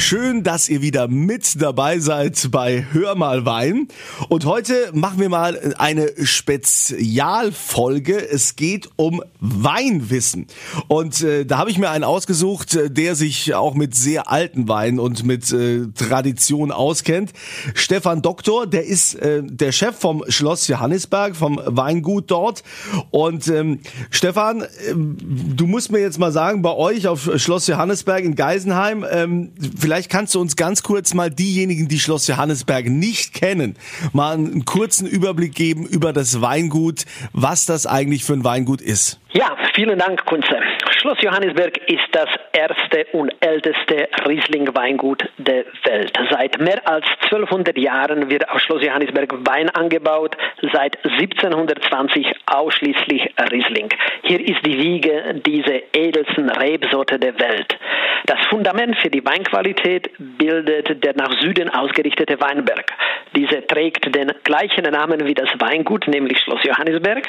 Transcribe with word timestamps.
Schön, 0.00 0.44
dass 0.44 0.68
ihr 0.68 0.80
wieder 0.80 1.08
mit 1.08 1.60
dabei 1.60 1.98
seid 1.98 2.52
bei 2.52 2.86
Hör 2.92 3.16
mal 3.16 3.44
Wein. 3.44 3.88
Und 4.28 4.44
heute 4.44 4.72
machen 4.92 5.18
wir 5.18 5.28
mal 5.28 5.74
eine 5.76 6.12
Spezialfolge. 6.24 8.16
Es 8.30 8.54
geht 8.54 8.88
um 8.94 9.24
Weinwissen. 9.40 10.46
Und 10.86 11.20
äh, 11.22 11.44
da 11.44 11.58
habe 11.58 11.70
ich 11.70 11.78
mir 11.78 11.90
einen 11.90 12.04
ausgesucht, 12.04 12.76
äh, 12.76 12.92
der 12.92 13.16
sich 13.16 13.54
auch 13.54 13.74
mit 13.74 13.96
sehr 13.96 14.30
alten 14.30 14.68
Weinen 14.68 15.00
und 15.00 15.24
mit 15.24 15.52
äh, 15.52 15.88
Tradition 15.88 16.70
auskennt. 16.70 17.32
Stefan 17.74 18.22
Doktor, 18.22 18.68
der 18.68 18.86
ist 18.86 19.16
äh, 19.16 19.42
der 19.42 19.72
Chef 19.72 19.96
vom 19.96 20.22
Schloss 20.28 20.68
Johannisberg, 20.68 21.34
vom 21.34 21.60
Weingut 21.64 22.30
dort. 22.30 22.62
Und 23.10 23.48
ähm, 23.48 23.80
Stefan, 24.10 24.62
äh, 24.62 24.66
du 24.94 25.66
musst 25.66 25.90
mir 25.90 25.98
jetzt 25.98 26.20
mal 26.20 26.30
sagen, 26.30 26.62
bei 26.62 26.72
euch 26.72 27.08
auf 27.08 27.28
Schloss 27.34 27.66
Johannisberg 27.66 28.22
in 28.22 28.36
Geisenheim, 28.36 29.04
ähm, 29.10 29.50
vielleicht 29.88 30.10
kannst 30.10 30.34
du 30.34 30.40
uns 30.42 30.54
ganz 30.54 30.82
kurz 30.82 31.14
mal 31.14 31.30
diejenigen, 31.30 31.88
die 31.88 31.98
Schloss 31.98 32.26
Johannesberg 32.26 32.90
nicht 32.90 33.32
kennen, 33.32 33.74
mal 34.12 34.34
einen 34.34 34.66
kurzen 34.66 35.06
Überblick 35.06 35.54
geben 35.54 35.86
über 35.86 36.12
das 36.12 36.42
Weingut, 36.42 37.06
was 37.32 37.64
das 37.64 37.86
eigentlich 37.86 38.22
für 38.22 38.34
ein 38.34 38.44
Weingut 38.44 38.82
ist. 38.82 39.18
Ja, 39.38 39.56
vielen 39.72 39.96
Dank, 40.00 40.24
Kunze. 40.24 40.58
Schloss 40.98 41.22
Johannisberg 41.22 41.76
ist 41.88 42.08
das 42.10 42.28
erste 42.52 43.06
und 43.12 43.32
älteste 43.38 44.08
Riesling-Weingut 44.26 45.28
der 45.38 45.64
Welt. 45.84 46.12
Seit 46.28 46.58
mehr 46.58 46.80
als 46.88 47.06
1200 47.30 47.78
Jahren 47.78 48.28
wird 48.30 48.48
auf 48.48 48.58
Schloss 48.58 48.82
Johannisberg 48.82 49.32
Wein 49.46 49.70
angebaut, 49.70 50.36
seit 50.72 50.98
1720 51.04 52.34
ausschließlich 52.46 53.32
Riesling. 53.52 53.88
Hier 54.22 54.40
ist 54.40 54.66
die 54.66 54.76
Wiege 54.76 55.40
dieser 55.46 55.82
edelsten 55.94 56.50
Rebsorte 56.50 57.20
der 57.20 57.38
Welt. 57.38 57.78
Das 58.26 58.44
Fundament 58.46 58.98
für 58.98 59.08
die 59.08 59.24
Weinqualität 59.24 60.10
bildet 60.18 61.04
der 61.04 61.14
nach 61.14 61.40
Süden 61.40 61.70
ausgerichtete 61.70 62.40
Weinberg. 62.40 62.92
Diese 63.36 63.64
trägt 63.64 64.12
den 64.12 64.32
gleichen 64.42 64.82
Namen 64.82 65.24
wie 65.26 65.34
das 65.34 65.48
Weingut, 65.60 66.08
nämlich 66.08 66.40
Schloss 66.40 66.64
Johannisberg. 66.64 67.24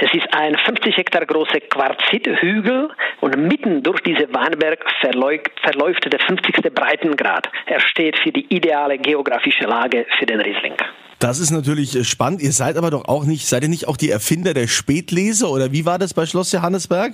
Es 0.00 0.12
ist 0.14 0.32
ein 0.32 0.56
50 0.56 0.96
Hektar 0.96 1.26
großer 1.28 1.60
Quarzithügel 1.60 2.88
und 3.20 3.36
mitten 3.36 3.82
durch 3.82 4.00
diese 4.00 4.32
Weinberg 4.34 4.84
verläuft, 5.00 5.50
verläuft 5.62 6.12
der 6.12 6.18
50. 6.18 6.74
Breitengrad. 6.74 7.48
Er 7.66 7.80
steht 7.80 8.18
für 8.18 8.32
die 8.32 8.46
ideale 8.52 8.98
geografische 8.98 9.64
Lage 9.64 10.06
für 10.18 10.26
den 10.26 10.40
Riesling. 10.40 10.74
Das 11.18 11.40
ist 11.40 11.50
natürlich 11.50 11.96
äh, 11.96 12.04
spannend. 12.04 12.42
Ihr 12.42 12.52
seid 12.52 12.76
aber 12.76 12.90
doch 12.90 13.06
auch 13.06 13.24
nicht, 13.24 13.46
seid 13.46 13.62
ihr 13.62 13.68
nicht 13.68 13.88
auch 13.88 13.96
die 13.96 14.10
Erfinder 14.10 14.54
der 14.54 14.68
Spätlese 14.68 15.48
oder 15.48 15.72
wie 15.72 15.84
war 15.84 15.98
das 15.98 16.14
bei 16.14 16.26
Schloss 16.26 16.52
Johannesberg? 16.52 17.12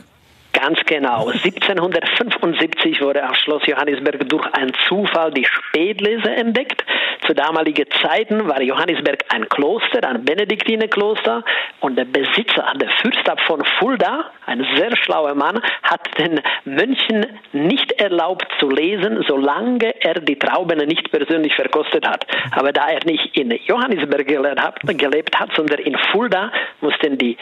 Ganz 0.55 0.79
genau. 0.87 1.27
1775 1.31 3.01
wurde 3.01 3.29
auf 3.29 3.37
Schloss 3.37 3.67
Johannisberg 3.67 4.29
durch 4.29 4.47
einen 4.55 4.73
Zufall 4.89 5.33
die 5.33 5.45
Spätlese 5.45 6.31
entdeckt. 6.31 6.85
Zu 7.27 7.35
damaligen 7.35 7.87
Zeiten 8.01 8.47
war 8.47 8.63
Johannisberg 8.63 9.25
ein 9.31 9.49
Kloster, 9.49 10.09
ein 10.09 10.25
Benediktinerkloster 10.25 11.43
und 11.81 11.97
der 11.97 12.05
Besitzer, 12.05 12.73
der 12.81 12.89
Fürstab 13.03 13.41
von 13.41 13.65
Fulda, 13.79 14.31
ein 14.47 14.65
sehr 14.77 14.97
schlauer 14.97 15.35
Mann, 15.35 15.61
hat 15.83 16.19
den 16.19 16.41
Mönchen 16.65 17.27
nicht 17.53 17.91
erlaubt 17.93 18.47
zu 18.61 18.71
lesen, 18.71 19.25
solange 19.27 19.93
er 20.05 20.21
die 20.21 20.39
Trauben 20.39 20.79
nicht 20.87 21.11
persönlich 21.11 21.55
verkostet 21.57 22.07
hat. 22.07 22.27
Aber 22.53 22.73
da 22.73 22.89
er 22.89 23.05
nicht 23.05 23.37
in 23.37 23.51
Johannisberg 23.51 24.27
gelebt 24.27 25.41
hat, 25.41 25.51
sondern 25.57 25.81
in 25.81 25.97
Fulda, 26.13 26.53
mussten 26.81 27.19
die 27.19 27.37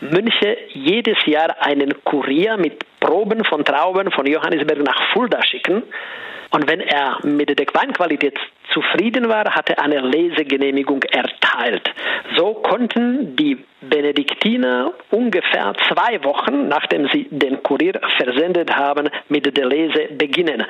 Mönche 0.00 0.56
jedes 0.68 1.18
Jahr 1.26 1.60
einen 1.60 1.92
Kurier 2.04 2.56
mit 2.56 2.84
Proben 3.00 3.44
von 3.44 3.64
Trauben 3.64 4.10
von 4.10 4.26
Johannisberg 4.26 4.78
nach 4.84 5.12
Fulda 5.12 5.42
schicken. 5.44 5.82
Und 6.50 6.68
wenn 6.68 6.80
er 6.80 7.18
mit 7.24 7.58
der 7.58 7.66
Weinqualität 7.72 8.38
zufrieden 8.72 9.28
war, 9.28 9.54
hat 9.54 9.70
er 9.70 9.82
eine 9.82 10.00
Lesegenehmigung 10.00 11.02
erteilt. 11.04 11.90
So 12.36 12.54
konnten 12.54 13.36
die 13.36 13.64
Benediktiner 13.80 14.92
ungefähr 15.10 15.72
zwei 15.88 16.22
Wochen, 16.24 16.68
nachdem 16.68 17.08
sie 17.08 17.28
den 17.30 17.62
Kurier 17.62 18.00
versendet 18.16 18.74
haben, 18.74 19.08
mit 19.28 19.56
der 19.56 19.66
Lese 19.66 20.08
beginnen. 20.12 20.64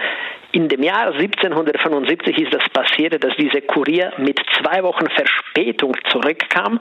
In 0.53 0.69
dem 0.69 0.83
Jahr 0.83 1.13
1775 1.13 2.39
ist 2.39 2.55
das 2.55 2.69
passiert, 2.71 3.23
dass 3.23 3.37
dieser 3.37 3.63
Kurier 3.63 4.13
mit 4.19 4.41
zwei 4.59 4.83
Wochen 4.83 5.07
Verspätung 5.09 5.95
zurückkam. 6.11 6.79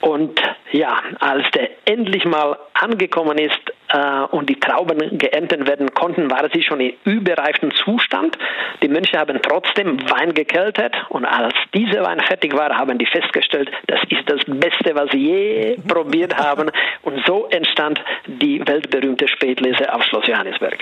Und 0.00 0.40
ja, 0.72 1.00
als 1.20 1.48
der 1.52 1.70
endlich 1.84 2.24
mal 2.24 2.58
angekommen 2.74 3.38
ist 3.38 3.60
äh, 3.88 4.22
und 4.30 4.48
die 4.50 4.60
Trauben 4.60 5.18
geerntet 5.18 5.66
werden 5.66 5.94
konnten, 5.94 6.30
war 6.30 6.48
sie 6.52 6.62
schon 6.62 6.80
in 6.80 6.94
überreiftem 7.04 7.72
Zustand. 7.74 8.36
Die 8.82 8.88
Mönche 8.88 9.18
haben 9.18 9.40
trotzdem 9.40 9.98
Wein 10.10 10.34
gekeltert 10.46 10.94
und 11.10 11.24
als 11.24 11.54
dieser 11.74 12.02
Wein 12.02 12.20
fertig 12.20 12.54
war, 12.54 12.70
haben 12.76 12.98
die 12.98 13.06
festgestellt, 13.06 13.70
das 13.86 14.00
ist 14.08 14.22
das 14.26 14.40
Beste, 14.46 14.94
was 14.94 15.10
sie 15.10 15.18
je 15.18 15.76
probiert 15.88 16.36
haben. 16.36 16.70
Und 17.02 17.22
so 17.26 17.46
entstand 17.50 18.00
die 18.26 18.60
weltberühmte 18.66 19.28
Spätlese 19.28 19.92
auf 19.92 20.02
Schloss 20.04 20.26
Johannisberg. 20.26 20.78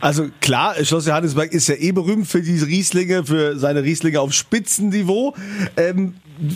Also 0.00 0.24
klar, 0.40 0.74
Schloss 0.82 1.06
Johannisberg 1.06 1.52
ist 1.52 1.68
ja 1.68 1.74
eh 1.76 1.92
berühmt 1.92 2.26
für 2.26 2.40
diese 2.40 2.66
Rieslinge, 2.66 3.24
für 3.24 3.56
seine 3.56 3.82
Rieslinge 3.82 4.20
auf 4.20 4.32
Spitzenniveau. 4.32 5.34
Ähm, 5.76 6.14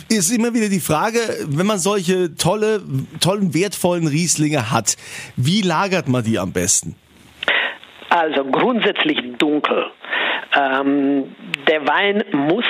ist 0.08 0.30
immer 0.30 0.54
wieder 0.54 0.68
die 0.68 0.80
Frage, 0.80 1.18
wenn 1.48 1.66
man 1.66 1.78
solche 1.78 2.36
tolle, 2.36 2.82
tollen, 3.20 3.52
wertvollen 3.52 4.06
Rieslinge 4.06 4.70
hat, 4.70 4.96
wie 5.36 5.62
lagert 5.62 6.08
man 6.08 6.22
die 6.22 6.38
am 6.38 6.52
besten? 6.52 6.94
Also 8.10 8.44
grundsätzlich 8.44 9.18
dunkel. 9.38 9.86
Ähm, 10.54 11.34
der 11.68 11.86
Wein 11.86 12.24
muss 12.32 12.64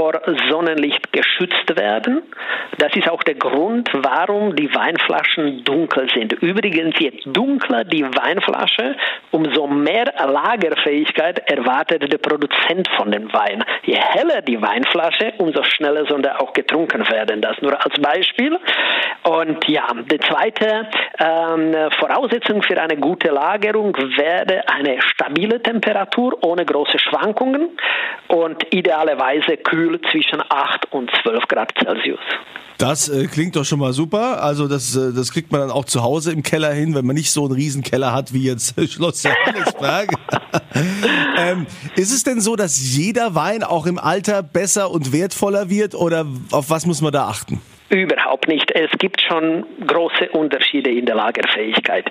vor 0.00 0.18
Sonnenlicht 0.48 1.12
geschützt 1.12 1.76
werden. 1.76 2.22
Das 2.78 2.96
ist 2.96 3.10
auch 3.10 3.22
der 3.22 3.34
Grund, 3.34 3.90
warum 3.92 4.56
die 4.56 4.74
Weinflaschen 4.74 5.62
dunkel 5.64 6.08
sind. 6.14 6.32
Übrigens, 6.32 6.98
je 6.98 7.12
dunkler 7.26 7.84
die 7.84 8.04
Weinflasche, 8.04 8.96
umso 9.30 9.66
mehr 9.66 10.06
Lagerfähigkeit 10.16 11.40
erwartet 11.50 12.10
der 12.10 12.16
Produzent 12.16 12.88
von 12.96 13.10
dem 13.10 13.30
Wein. 13.34 13.62
Je 13.82 13.96
heller 13.96 14.40
die 14.40 14.60
Weinflasche, 14.62 15.34
umso 15.36 15.62
schneller 15.64 16.06
soll 16.06 16.24
er 16.24 16.40
auch 16.40 16.54
getrunken 16.54 17.06
werden. 17.10 17.42
Das 17.42 17.60
nur 17.60 17.74
als 17.84 18.00
Beispiel. 18.00 18.58
Und 19.24 19.68
ja, 19.68 19.86
die 20.10 20.18
zweite 20.20 20.88
ähm, 21.18 21.74
Voraussetzung 21.98 22.62
für 22.62 22.80
eine 22.80 22.96
gute 22.96 23.28
Lagerung 23.28 23.94
wäre 24.16 24.62
eine 24.66 25.02
stabile 25.02 25.62
Temperatur 25.62 26.38
ohne 26.42 26.64
große 26.64 26.98
Schwankungen 26.98 27.68
und 28.28 28.64
idealerweise 28.72 29.58
kühl 29.58 29.89
zwischen 29.98 30.42
8 30.48 30.92
und 30.92 31.10
12 31.22 31.44
Grad 31.48 31.72
Celsius. 31.82 32.20
Das 32.78 33.08
äh, 33.10 33.26
klingt 33.26 33.56
doch 33.56 33.64
schon 33.64 33.78
mal 33.78 33.92
super. 33.92 34.42
Also 34.42 34.66
das, 34.66 34.96
äh, 34.96 35.12
das 35.12 35.32
kriegt 35.32 35.52
man 35.52 35.60
dann 35.60 35.70
auch 35.70 35.84
zu 35.84 36.02
Hause 36.02 36.32
im 36.32 36.42
Keller 36.42 36.72
hin, 36.72 36.94
wenn 36.94 37.04
man 37.04 37.14
nicht 37.14 37.30
so 37.30 37.44
einen 37.44 37.52
Riesenkeller 37.52 38.12
hat 38.12 38.32
wie 38.32 38.44
jetzt 38.44 38.74
Schloss 38.90 39.22
Johannesberg. 39.24 40.14
ähm, 41.36 41.66
ist 41.96 42.12
es 42.12 42.22
denn 42.22 42.40
so, 42.40 42.56
dass 42.56 42.78
jeder 42.96 43.34
Wein 43.34 43.62
auch 43.62 43.86
im 43.86 43.98
Alter 43.98 44.42
besser 44.42 44.90
und 44.90 45.12
wertvoller 45.12 45.68
wird 45.68 45.94
oder 45.94 46.26
auf 46.52 46.70
was 46.70 46.86
muss 46.86 47.02
man 47.02 47.12
da 47.12 47.28
achten? 47.28 47.60
Überhaupt 47.90 48.46
nicht. 48.46 48.70
Es 48.70 48.90
gibt 48.98 49.20
schon 49.20 49.66
große 49.84 50.28
Unterschiede 50.30 50.90
in 50.90 51.06
der 51.06 51.16
Lagerfähigkeit. 51.16 52.08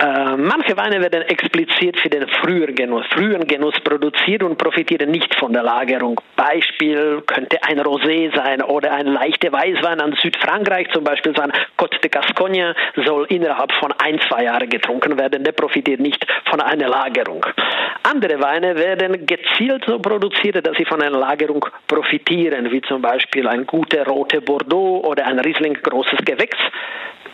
Äh, 0.00 0.36
manche 0.36 0.76
Weine 0.76 1.00
werden 1.00 1.22
explizit 1.22 2.00
für 2.00 2.08
den 2.08 2.26
frühen 2.26 2.74
Genuss, 2.74 3.06
frühen 3.10 3.46
Genuss 3.46 3.78
produziert 3.84 4.42
und 4.42 4.58
profitieren 4.58 5.12
nicht 5.12 5.32
von 5.36 5.52
der 5.52 5.62
Lagerung. 5.62 6.20
Beispiel 6.34 7.22
könnte 7.26 7.62
ein 7.62 7.78
Rosé 7.78 8.34
sein 8.34 8.60
oder 8.60 8.92
ein 8.92 9.06
leichter 9.06 9.52
Weißwein 9.52 10.00
an 10.00 10.16
Südfrankreich, 10.20 10.88
zum 10.92 11.04
Beispiel 11.04 11.32
sein 11.36 11.52
Côte 11.78 12.00
de 12.00 12.10
Gascogne, 12.10 12.74
soll 13.06 13.26
innerhalb 13.28 13.70
von 13.74 13.94
ein, 13.98 14.18
zwei 14.28 14.44
Jahren 14.44 14.68
getrunken 14.68 15.16
werden. 15.16 15.44
Der 15.44 15.52
profitiert 15.52 16.00
nicht 16.00 16.26
von 16.50 16.60
einer 16.60 16.88
Lagerung. 16.88 17.46
Andere 18.02 18.40
Weine 18.42 18.74
werden 18.76 19.24
gezielt 19.24 19.84
so 19.86 19.98
produziert, 20.00 20.66
dass 20.66 20.76
sie 20.76 20.84
von 20.84 21.00
einer 21.00 21.18
Lagerung 21.18 21.64
profitieren, 21.86 22.70
wie 22.72 22.82
zum 22.82 23.00
Beispiel 23.00 23.46
ein 23.46 23.64
guter 23.64 24.04
roter 24.06 24.40
Bordeaux 24.40 25.03
oder 25.04 25.26
ein 25.26 25.38
Riesling 25.38 25.74
großes 25.74 26.24
Gewächs, 26.24 26.58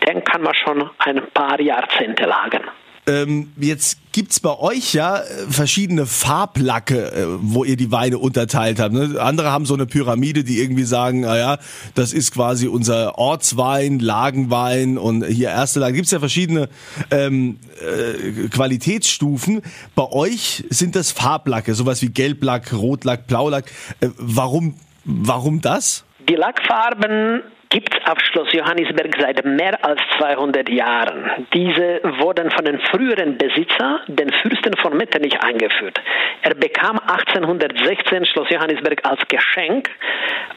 den 0.07 0.25
kann 0.25 0.43
man 0.43 0.55
schon 0.55 0.91
ein 0.99 1.23
paar 1.33 1.61
Jahrzehnte 1.61 2.25
lagern. 2.25 2.65
Ähm, 3.07 3.53
jetzt 3.57 4.13
gibt's 4.13 4.41
bei 4.41 4.57
euch 4.59 4.93
ja 4.93 5.17
äh, 5.17 5.23
verschiedene 5.49 6.07
Farblacke, 6.07 7.13
äh, 7.13 7.25
wo 7.41 7.65
ihr 7.65 7.77
die 7.77 7.91
Weine 7.91 8.19
unterteilt 8.19 8.79
habt. 8.79 8.93
Ne? 8.93 9.19
Andere 9.19 9.51
haben 9.51 9.65
so 9.65 9.75
eine 9.75 9.87
Pyramide, 9.87 10.45
die 10.45 10.61
irgendwie 10.61 10.85
sagen, 10.85 11.21
naja, 11.21 11.59
das 11.95 12.13
ist 12.13 12.33
quasi 12.33 12.69
unser 12.69 13.19
Ortswein, 13.19 13.99
Lagenwein 14.01 14.99
und 14.99 15.25
hier 15.25 15.49
erste 15.49 15.81
Lage. 15.81 15.95
Gibt's 15.95 16.11
ja 16.11 16.19
verschiedene 16.19 16.69
ähm, 17.11 17.59
äh, 17.81 18.49
Qualitätsstufen. 18.49 19.63
Bei 19.95 20.07
euch 20.13 20.65
sind 20.69 20.95
das 20.95 21.11
Farblacke, 21.11 21.75
sowas 21.75 22.03
wie 22.03 22.11
Gelblack, 22.11 22.73
Rotlack, 22.73 23.27
Blaulack. 23.27 23.71
Äh, 24.01 24.09
warum, 24.19 24.75
warum 25.05 25.63
das? 25.63 26.05
Die 26.29 26.35
Lackfarben 26.35 27.43
gibt 27.71 27.95
es 27.95 28.11
auf 28.11 28.19
Schloss 28.21 28.53
Johannisberg 28.53 29.15
seit 29.19 29.45
mehr 29.45 29.79
als 29.85 30.01
200 30.19 30.69
Jahren. 30.69 31.47
Diese 31.55 32.01
wurden 32.19 32.51
von 32.51 32.65
den 32.65 32.81
früheren 32.81 33.39
Besitzer, 33.39 34.01
den 34.09 34.33
Fürsten 34.43 34.77
von 34.77 34.97
Metternich, 34.97 35.41
eingeführt. 35.41 36.01
Er 36.43 36.55
bekam 36.55 36.99
1816 36.99 38.27
Schloss 38.27 38.51
Johannisberg 38.51 39.05
als 39.05 39.21
Geschenk 39.29 39.89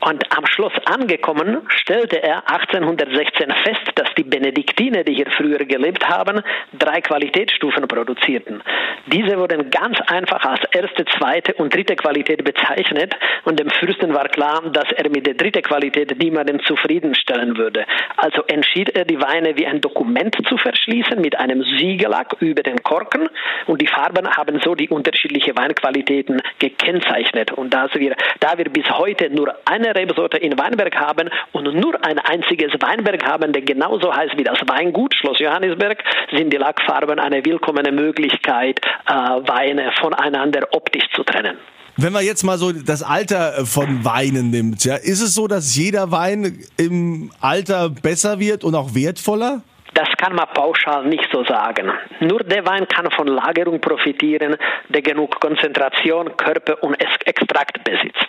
und 0.01 0.24
am 0.36 0.45
Schloss 0.48 0.74
angekommen 0.86 1.62
stellte 1.68 2.21
er 2.21 2.50
1816 2.50 3.51
fest, 3.63 3.92
dass 3.95 4.10
die 4.18 4.24
Benediktiner, 4.24 5.04
die 5.04 5.13
hier 5.13 5.30
früher 5.38 5.60
gelebt 5.60 6.07
haben, 6.10 6.42
drei 6.74 7.00
Qualitätsstufen 7.01 7.88
produzierten. 7.88 8.63
Diese 9.07 9.38
wurden 9.38 9.69
ganz 9.69 10.00
einfach 10.07 10.44
als 10.45 10.62
erste, 10.71 11.06
zweite 11.06 11.54
und 11.54 11.74
dritte 11.74 11.95
Qualität 11.95 12.44
bezeichnet 12.44 13.15
und 13.45 13.60
dem 13.60 13.69
Fürsten 13.69 14.13
war 14.13 14.27
klar, 14.30 14.62
dass 14.71 14.92
er 14.94 15.10
mit 15.10 15.27
der 15.27 15.36
dritten 15.36 15.62
Qualität 15.62 16.18
niemanden 16.18 16.60
zufriedenstellen 17.04 17.58
würde. 17.58 17.86
Also 18.18 18.44
entschied 18.48 18.90
er, 18.90 19.06
die 19.06 19.20
Weine 19.20 19.58
wie 19.58 19.68
ein 19.68 19.82
Dokument 19.82 20.36
zu 20.48 20.58
verschließen 20.58 21.20
mit 21.22 21.38
einem 21.38 21.64
Siegellack 21.64 22.36
über 22.40 22.64
den 22.64 22.82
Korken 22.84 23.30
und 23.68 23.82
die 23.82 23.88
Farben 23.88 24.28
haben 24.28 24.60
so 24.64 24.76
die 24.76 24.90
unterschiedlichen 24.90 25.56
Weinqualitäten 25.58 26.42
gekennzeichnet. 26.60 27.52
Und 27.52 27.74
dass 27.74 27.94
wir, 27.96 28.16
da 28.40 28.58
wir 28.58 28.70
bis 28.70 28.90
heute 28.90 29.30
nur 29.30 29.56
eine 29.66 29.96
Rebsorte 29.96 30.38
in 30.38 30.58
Weinberg 30.58 30.96
haben 30.96 31.30
und 31.52 31.74
nur 31.74 31.96
ein 32.06 32.20
einziges 32.20 32.74
Weinberg 32.80 33.26
haben, 33.26 33.52
der 33.52 33.62
genauso 33.62 34.14
heißt 34.14 34.38
wie 34.38 34.44
das 34.44 34.60
Weingut 34.68 35.14
Schloss 35.16 35.40
Johannisberg, 35.40 36.04
sind 36.32 36.52
die 36.52 36.58
Lackfarben 36.58 37.20
eine 37.20 37.46
willkommene 37.46 37.92
Möglichkeit, 37.92 38.80
äh, 39.08 39.14
Weine 39.14 39.92
voneinander 40.00 40.68
optisch 40.72 41.10
zu 41.14 41.24
trennen. 41.24 41.58
Wenn 41.95 42.12
man 42.12 42.25
jetzt 42.25 42.44
mal 42.44 42.57
so 42.57 42.72
das 42.72 43.04
Alter 43.04 43.68
von 43.68 44.04
Weinen 44.04 44.50
nimmt, 44.50 44.84
ja, 44.84 44.95
ist 44.95 45.22
es 45.22 45.36
so, 45.36 45.48
dass 45.48 45.75
jeder 45.75 46.12
Wein 46.12 46.57
im 46.75 47.31
Alter 47.40 47.90
besser 47.90 48.40
wird 48.40 48.63
und 48.63 48.74
auch 48.74 48.95
wertvoller? 48.95 49.62
Das 49.94 50.07
kann 50.18 50.34
man 50.34 50.48
pauschal 50.56 51.06
nicht 51.06 51.28
so 51.31 51.44
sagen. 51.44 51.92
Nur 52.19 52.40
der 52.44 52.66
Wein 52.66 52.88
kann 52.88 53.12
von 53.12 53.28
Lagerung 53.28 53.80
profitieren, 53.80 54.56
der 54.90 55.04
genug 55.04 55.40
Konzentration, 55.40 56.36
Körper 56.36 56.81
und 56.81 56.95
Extrakt 56.95 57.84
besitzt. 57.84 58.28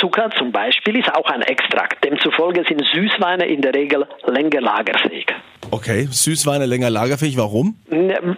Zucker 0.00 0.30
zum 0.36 0.50
Beispiel 0.50 0.98
ist 0.98 1.14
auch 1.14 1.30
ein 1.30 1.42
Extrakt. 1.42 2.02
Demzufolge 2.04 2.64
sind 2.66 2.82
Süßweine 2.92 3.46
in 3.46 3.62
der 3.62 3.72
Regel 3.72 4.04
länger 4.26 4.60
lagerfähig. 4.60 5.26
Okay, 5.70 6.08
Süßweine 6.10 6.66
länger 6.66 6.90
lagerfähig. 6.90 7.36
Warum? 7.36 7.76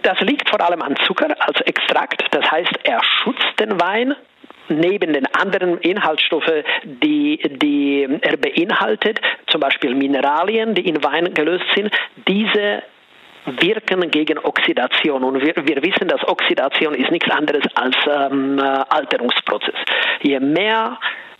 Das 0.03 0.19
liegt 0.19 0.47
vor 0.47 0.61
allem 0.61 0.83
an 0.83 0.95
Zucker 1.07 1.35
als 1.39 1.59
Extrakt. 1.61 2.23
Das 2.31 2.49
heißt, 2.51 2.73
er 2.83 3.01
schützt 3.23 3.59
den 3.59 3.81
Wein 3.81 4.13
neben 4.69 5.13
den 5.13 5.25
anderen 5.27 5.77
Inhaltsstoffen, 5.79 6.63
die, 6.83 7.39
die 7.61 8.07
er 8.21 8.37
beinhaltet, 8.37 9.19
zum 9.47 9.61
Beispiel 9.61 9.95
Mineralien, 9.95 10.75
die 10.75 10.87
in 10.87 11.03
Wein 11.03 11.33
gelöst 11.33 11.65
sind, 11.75 11.91
diese 12.27 12.83
wirken 13.45 14.11
gegen 14.11 14.37
Oxidation. 14.37 15.23
Und 15.23 15.41
wir, 15.41 15.55
wir 15.55 15.81
wissen, 15.81 16.07
dass 16.07 16.27
Oxidation 16.27 16.93
ist 16.93 17.11
nichts 17.11 17.29
anderes 17.29 17.63
als 17.75 17.95
ähm, 18.07 18.59
äh, 18.59 18.61
Alterungsprozess. 18.61 19.75
Je 20.21 20.39
mehr 20.39 20.99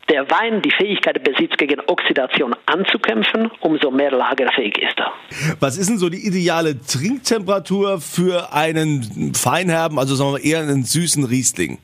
der 0.09 0.29
Wein 0.31 0.61
die 0.61 0.71
Fähigkeit 0.71 1.23
besitzt, 1.23 1.57
gegen 1.57 1.79
Oxidation 1.85 2.55
anzukämpfen, 2.65 3.51
umso 3.59 3.91
mehr 3.91 4.11
lagerfähig 4.11 4.77
ist 4.79 4.97
er. 4.97 5.13
Was 5.59 5.77
ist 5.77 5.89
denn 5.89 5.99
so 5.99 6.09
die 6.09 6.25
ideale 6.25 6.81
Trinktemperatur 6.81 8.01
für 8.01 8.51
einen 8.51 9.33
Feinherben, 9.35 9.99
also 9.99 10.15
sagen 10.15 10.33
wir 10.33 10.43
eher 10.43 10.61
einen 10.61 10.83
süßen 10.83 11.25
Riesling? 11.25 11.77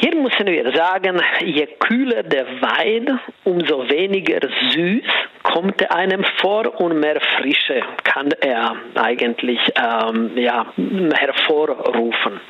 Hier 0.00 0.14
müssen 0.14 0.46
wir 0.46 0.70
sagen, 0.76 1.20
je 1.44 1.66
kühler 1.80 2.22
der 2.22 2.46
Wein, 2.60 3.18
umso 3.42 3.88
weniger 3.88 4.38
süß 4.70 5.02
kommt 5.42 5.90
einem 5.90 6.24
vor 6.40 6.80
und 6.80 7.00
mehr 7.00 7.20
Frische 7.36 7.82
kann 8.04 8.30
er 8.40 8.76
eigentlich 8.94 9.58
ähm, 9.74 10.30
ja, 10.36 10.66
hervorrufen. 11.14 12.40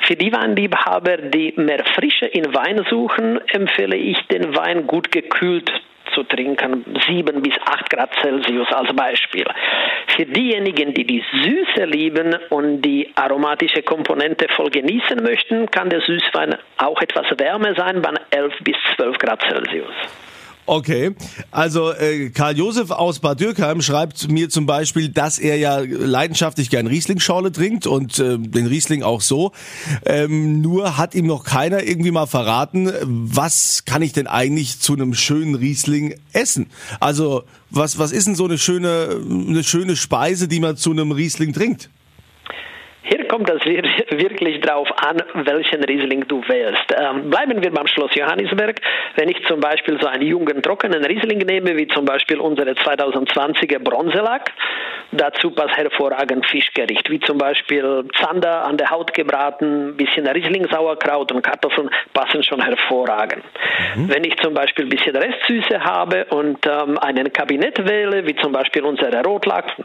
Für 0.00 0.16
die 0.16 0.32
Weinliebhaber, 0.32 1.18
die 1.18 1.54
mehr 1.56 1.84
Frische 1.94 2.26
in 2.26 2.52
Wein 2.52 2.84
suchen, 2.90 3.40
empfehle 3.52 3.96
ich 3.96 4.18
den 4.26 4.56
Wein 4.56 4.88
gut 4.88 5.12
gekühlt 5.12 5.70
zu 6.16 6.24
trinken, 6.24 6.84
7 7.06 7.42
bis 7.42 7.54
8 7.64 7.90
Grad 7.90 8.10
Celsius 8.22 8.68
als 8.72 8.94
Beispiel. 8.96 9.44
Für 10.08 10.24
diejenigen, 10.24 10.94
die 10.94 11.04
die 11.04 11.22
Süße 11.30 11.84
lieben 11.84 12.34
und 12.48 12.80
die 12.80 13.12
aromatische 13.14 13.82
Komponente 13.82 14.48
voll 14.48 14.70
genießen 14.70 15.22
möchten, 15.22 15.70
kann 15.70 15.90
der 15.90 16.00
Süßwein 16.00 16.56
auch 16.78 17.00
etwas 17.02 17.26
wärmer 17.38 17.74
sein, 17.74 18.00
bei 18.00 18.14
11 18.30 18.54
bis 18.64 18.76
12 18.96 19.18
Grad 19.18 19.42
Celsius. 19.42 19.94
Okay, 20.68 21.14
also 21.52 21.92
äh, 21.92 22.30
Karl 22.30 22.58
Josef 22.58 22.90
aus 22.90 23.20
Bad 23.20 23.38
Dürkheim 23.38 23.80
schreibt 23.82 24.28
mir 24.28 24.50
zum 24.50 24.66
Beispiel, 24.66 25.08
dass 25.08 25.38
er 25.38 25.56
ja 25.56 25.78
leidenschaftlich 25.78 26.70
gern 26.70 26.88
Riesling-Schorle 26.88 27.52
trinkt 27.52 27.86
und 27.86 28.18
äh, 28.18 28.36
den 28.36 28.66
Riesling 28.66 29.04
auch 29.04 29.20
so. 29.20 29.52
Ähm, 30.04 30.60
nur 30.62 30.96
hat 30.96 31.14
ihm 31.14 31.26
noch 31.26 31.44
keiner 31.44 31.84
irgendwie 31.84 32.10
mal 32.10 32.26
verraten, 32.26 32.90
was 33.04 33.84
kann 33.84 34.02
ich 34.02 34.12
denn 34.12 34.26
eigentlich 34.26 34.80
zu 34.80 34.94
einem 34.94 35.14
schönen 35.14 35.54
Riesling 35.54 36.16
essen? 36.32 36.66
Also 36.98 37.44
was 37.70 38.00
was 38.00 38.10
ist 38.10 38.26
denn 38.26 38.34
so 38.34 38.44
eine 38.46 38.58
schöne 38.58 39.20
eine 39.24 39.62
schöne 39.62 39.94
Speise, 39.94 40.48
die 40.48 40.58
man 40.58 40.76
zu 40.76 40.90
einem 40.90 41.12
Riesling 41.12 41.52
trinkt? 41.52 41.90
Hier 43.08 43.26
kommt 43.28 43.48
es 43.48 43.64
wirklich 44.10 44.60
darauf 44.60 44.88
an, 44.98 45.22
welchen 45.34 45.84
Riesling 45.84 46.26
du 46.26 46.42
wählst. 46.48 46.92
Ähm, 46.96 47.30
bleiben 47.30 47.62
wir 47.62 47.70
beim 47.70 47.86
Schloss 47.86 48.14
Johannisberg. 48.14 48.80
Wenn 49.14 49.28
ich 49.28 49.44
zum 49.46 49.60
Beispiel 49.60 49.98
so 50.00 50.08
einen 50.08 50.22
jungen, 50.22 50.60
trockenen 50.62 51.04
Riesling 51.04 51.38
nehme, 51.38 51.76
wie 51.76 51.86
zum 51.86 52.04
Beispiel 52.04 52.40
unsere 52.40 52.72
2020er 52.72 53.78
Bronzelack, 53.78 54.50
dazu 55.12 55.50
passt 55.52 55.76
hervorragend 55.76 56.46
Fischgericht, 56.46 57.08
wie 57.10 57.20
zum 57.20 57.38
Beispiel 57.38 58.04
Zander 58.20 58.64
an 58.64 58.76
der 58.76 58.90
Haut 58.90 59.14
gebraten, 59.14 59.90
ein 59.90 59.96
bisschen 59.96 60.26
Riesling-Sauerkraut 60.26 61.30
und 61.30 61.42
Kartoffeln 61.42 61.90
passen 62.12 62.42
schon 62.42 62.60
hervorragend. 62.60 63.44
Mhm. 63.94 64.08
Wenn 64.08 64.24
ich 64.24 64.36
zum 64.38 64.52
Beispiel 64.52 64.86
ein 64.86 64.90
bisschen 64.90 65.14
Restsüße 65.14 65.80
habe 65.80 66.24
und 66.30 66.66
ähm, 66.66 66.98
einen 66.98 67.32
Kabinett 67.32 67.78
wähle, 67.88 68.26
wie 68.26 68.34
zum 68.34 68.52
Beispiel 68.52 68.82
unsere 68.82 69.22
Rotlack, 69.22 69.76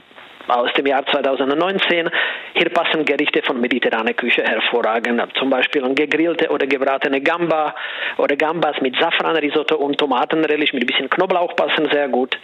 aus 0.51 0.71
dem 0.74 0.86
Jahr 0.86 1.06
2019. 1.06 2.09
Hier 2.53 2.69
passen 2.69 3.06
Gerichte 3.06 3.42
von 3.44 3.59
mediterraner 3.59 4.13
Küche 4.13 4.44
hervorragend, 4.44 5.21
zum 5.38 5.50
Beispiel 5.50 5.81
gegrillte 5.95 6.50
oder 6.50 6.68
gebratene 6.68 7.21
Gamba 7.21 7.74
oder 8.18 8.36
Gambas 8.36 8.80
mit 8.81 8.95
Safranrisotto 9.00 9.75
und 9.75 9.98
Tomatenrelish 9.98 10.74
mit 10.74 10.83
ein 10.83 10.88
bisschen 10.88 11.09
Knoblauch 11.09 11.56
passen 11.56 11.89
sehr 11.92 12.07
gut. 12.09 12.38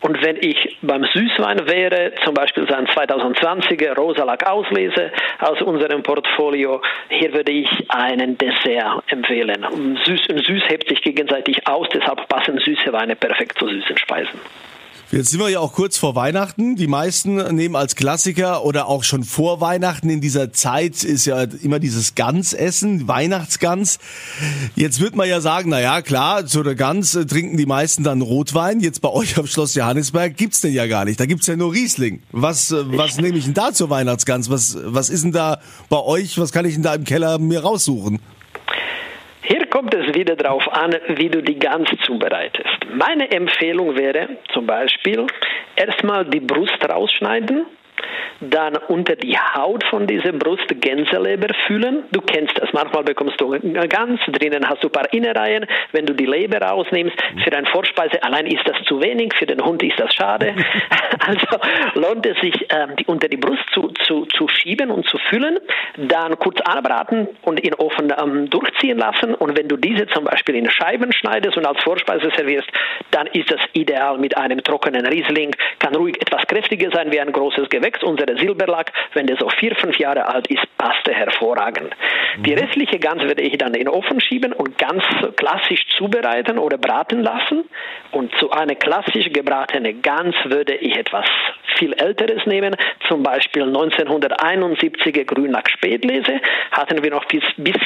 Und 0.00 0.24
wenn 0.24 0.36
ich 0.36 0.78
beim 0.82 1.04
Süßwein 1.04 1.66
wäre, 1.66 2.12
zum 2.24 2.34
Beispiel 2.34 2.68
sein 2.68 2.86
2020er 2.86 3.94
Rosalack 3.94 4.46
auslese 4.46 5.10
aus 5.40 5.60
unserem 5.62 6.02
Portfolio, 6.02 6.80
hier 7.08 7.32
würde 7.32 7.50
ich 7.50 7.68
einen 7.88 8.38
Dessert 8.38 9.02
empfehlen. 9.08 9.66
Süß 10.04 10.28
und 10.28 10.44
Süß 10.44 10.68
hebt 10.68 10.88
sich 10.88 11.02
gegenseitig 11.02 11.66
aus, 11.66 11.88
deshalb 11.92 12.28
passen 12.28 12.58
süße 12.58 12.92
Weine 12.92 13.16
perfekt 13.16 13.58
zu 13.58 13.66
süßen 13.66 13.98
Speisen. 13.98 14.40
Jetzt 15.10 15.30
sind 15.30 15.40
wir 15.40 15.48
ja 15.48 15.60
auch 15.60 15.72
kurz 15.72 15.96
vor 15.96 16.14
Weihnachten. 16.16 16.76
Die 16.76 16.86
meisten 16.86 17.36
nehmen 17.54 17.76
als 17.76 17.96
Klassiker 17.96 18.62
oder 18.62 18.88
auch 18.88 19.04
schon 19.04 19.24
vor 19.24 19.58
Weihnachten 19.58 20.10
in 20.10 20.20
dieser 20.20 20.52
Zeit 20.52 21.02
ist 21.02 21.24
ja 21.24 21.44
immer 21.62 21.78
dieses 21.78 22.14
Gansessen, 22.14 23.08
Weihnachtsgans. 23.08 24.00
Jetzt 24.76 25.00
wird 25.00 25.16
man 25.16 25.26
ja 25.26 25.40
sagen, 25.40 25.70
na 25.70 25.80
ja, 25.80 26.02
klar, 26.02 26.44
zu 26.44 26.62
der 26.62 26.74
Gans 26.74 27.14
äh, 27.14 27.24
trinken 27.24 27.56
die 27.56 27.64
meisten 27.64 28.04
dann 28.04 28.20
Rotwein. 28.20 28.80
Jetzt 28.80 29.00
bei 29.00 29.08
euch 29.12 29.38
auf 29.38 29.46
Schloss 29.46 29.74
Johannisberg 29.74 30.36
gibt's 30.36 30.60
den 30.60 30.74
ja 30.74 30.86
gar 30.86 31.06
nicht. 31.06 31.18
Da 31.18 31.24
gibt's 31.24 31.46
ja 31.46 31.56
nur 31.56 31.72
Riesling. 31.72 32.20
Was, 32.30 32.70
äh, 32.70 32.84
was 32.94 33.16
nehme 33.16 33.38
ich 33.38 33.46
denn 33.46 33.54
da 33.54 33.72
zur 33.72 33.88
Weihnachtsgans? 33.88 34.50
Was, 34.50 34.76
was 34.78 35.08
ist 35.08 35.24
denn 35.24 35.32
da 35.32 35.58
bei 35.88 36.00
euch? 36.00 36.38
Was 36.38 36.52
kann 36.52 36.66
ich 36.66 36.74
denn 36.74 36.82
da 36.82 36.94
im 36.94 37.04
Keller 37.04 37.38
mir 37.38 37.60
raussuchen? 37.60 38.18
Hier 39.42 39.66
kommt 39.66 39.94
es 39.94 40.14
wieder 40.14 40.36
darauf 40.36 40.66
an, 40.72 40.94
wie 41.16 41.28
du 41.28 41.42
die 41.42 41.58
Gans 41.58 41.88
zubereitest. 42.04 42.86
Meine 42.92 43.30
Empfehlung 43.30 43.96
wäre 43.96 44.28
zum 44.52 44.66
Beispiel 44.66 45.26
erstmal 45.76 46.24
die 46.24 46.40
Brust 46.40 46.78
rausschneiden, 46.88 47.66
dann 48.40 48.76
unter 48.88 49.16
die 49.16 49.36
Haut 49.36 49.84
von 49.84 50.06
dieser 50.06 50.32
Brust 50.32 50.68
Gänseleber 50.80 51.48
füllen. 51.66 52.04
Du 52.12 52.20
kennst 52.20 52.58
das. 52.58 52.72
Manchmal 52.72 53.04
bekommst 53.04 53.40
du 53.40 53.50
ganz, 53.88 54.20
drinnen 54.28 54.68
hast 54.68 54.82
du 54.82 54.88
ein 54.88 54.92
paar 54.92 55.12
Innereien. 55.12 55.66
Wenn 55.92 56.06
du 56.06 56.14
die 56.14 56.26
Leber 56.26 56.60
rausnimmst, 56.60 57.16
für 57.44 57.56
eine 57.56 57.66
Vorspeise 57.66 58.22
allein 58.22 58.46
ist 58.46 58.66
das 58.66 58.76
zu 58.84 59.00
wenig, 59.00 59.34
für 59.34 59.46
den 59.46 59.64
Hund 59.64 59.82
ist 59.82 59.98
das 59.98 60.14
schade. 60.14 60.54
also 61.26 61.46
lohnt 61.94 62.26
es 62.26 62.38
sich, 62.40 62.66
ähm, 62.70 62.96
die 62.96 63.06
unter 63.06 63.28
die 63.28 63.36
Brust 63.36 63.64
zu, 63.72 63.88
zu, 64.06 64.26
zu 64.26 64.48
schieben 64.48 64.90
und 64.90 65.08
zu 65.08 65.18
füllen, 65.30 65.58
dann 65.96 66.38
kurz 66.38 66.60
anbraten 66.60 67.28
und 67.42 67.58
in 67.60 67.70
den 67.70 67.74
Ofen 67.74 68.12
ähm, 68.16 68.48
durchziehen 68.50 68.98
lassen. 68.98 69.34
Und 69.34 69.58
wenn 69.58 69.68
du 69.68 69.76
diese 69.76 70.06
zum 70.08 70.24
Beispiel 70.24 70.56
in 70.56 70.70
Scheiben 70.70 71.12
schneidest 71.12 71.56
und 71.56 71.66
als 71.66 71.82
Vorspeise 71.82 72.30
servierst, 72.36 72.68
dann 73.10 73.26
ist 73.28 73.50
das 73.50 73.60
ideal 73.72 74.18
mit 74.18 74.36
einem 74.36 74.62
trockenen 74.62 75.06
Riesling. 75.06 75.54
Kann 75.78 75.94
ruhig 75.94 76.20
etwas 76.20 76.46
kräftiger 76.46 76.90
sein 76.92 77.10
wie 77.10 77.20
ein 77.20 77.32
großes 77.32 77.68
Gewächs. 77.68 77.87
Unser 78.02 78.28
oder 78.28 78.36
Silberlack, 78.36 78.92
wenn 79.14 79.26
der 79.26 79.36
so 79.36 79.48
vier, 79.48 79.74
fünf 79.76 79.98
Jahre 79.98 80.26
alt 80.26 80.46
ist, 80.48 80.64
passt 80.76 81.06
er 81.08 81.14
hervorragend. 81.14 81.94
Mhm. 82.36 82.42
Die 82.42 82.54
restliche 82.54 82.98
Gans 82.98 83.22
werde 83.22 83.42
ich 83.42 83.56
dann 83.58 83.74
in 83.74 83.84
den 83.84 83.88
Ofen 83.88 84.20
schieben 84.20 84.52
und 84.52 84.76
ganz 84.78 85.02
klassisch 85.36 85.86
zubereiten 85.96 86.58
oder 86.58 86.78
braten 86.78 87.22
lassen. 87.22 87.64
Und 88.12 88.34
zu 88.36 88.50
einer 88.50 88.74
klassisch 88.74 89.32
gebratenen 89.32 90.02
Gans 90.02 90.36
würde 90.44 90.74
ich 90.74 90.96
etwas 90.96 91.26
viel 91.78 91.92
Älteres 91.94 92.44
nehmen, 92.46 92.76
zum 93.08 93.22
Beispiel 93.22 93.62
1971er 93.62 95.24
Grünlack 95.24 95.70
Spätlese, 95.70 96.40
hatten 96.72 97.02
wir 97.02 97.10
noch 97.10 97.24
bis, 97.26 97.42
bis 97.56 97.76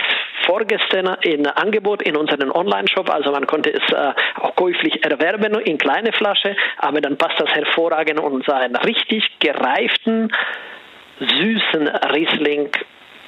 vorgestern 0.44 1.16
in 1.22 1.46
Angebot 1.46 2.02
in 2.02 2.16
unserem 2.16 2.50
Online-Shop, 2.50 3.10
also 3.10 3.30
man 3.30 3.46
konnte 3.46 3.70
es 3.70 3.92
äh, 3.92 4.12
auch 4.40 4.54
käuflich 4.56 5.04
erwerben 5.04 5.54
in 5.60 5.78
kleine 5.78 6.12
Flasche, 6.12 6.56
aber 6.78 7.00
dann 7.00 7.16
passt 7.16 7.40
das 7.40 7.50
hervorragend 7.50 8.20
und 8.20 8.44
seinen 8.44 8.76
richtig 8.76 9.38
gereiften, 9.38 10.32
süßen 11.20 11.88
Riesling 11.88 12.70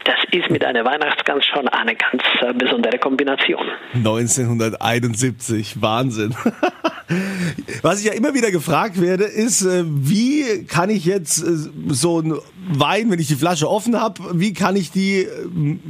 das 0.05 0.17
ist 0.33 0.51
mit 0.51 0.65
einer 0.65 0.85
Weihnachtsgans 0.85 1.45
schon 1.47 1.67
eine 1.69 1.95
ganz 1.95 2.23
äh, 2.41 2.53
besondere 2.53 2.99
Kombination. 2.99 3.67
1971, 3.95 5.81
Wahnsinn. 5.81 6.35
Was 7.83 8.01
ich 8.01 8.07
ja 8.07 8.13
immer 8.13 8.35
wieder 8.35 8.51
gefragt 8.51 9.01
werde, 9.01 9.25
ist, 9.25 9.63
äh, 9.63 9.85
wie 9.87 10.67
kann 10.67 10.91
ich 10.91 11.05
jetzt 11.05 11.43
äh, 11.43 11.71
so 11.89 12.19
einen 12.19 12.39
Wein, 12.69 13.11
wenn 13.11 13.19
ich 13.19 13.29
die 13.29 13.35
Flasche 13.35 13.69
offen 13.69 14.01
habe, 14.01 14.21
wie 14.33 14.53
kann 14.53 14.77
ich 14.77 14.91
die 14.91 15.27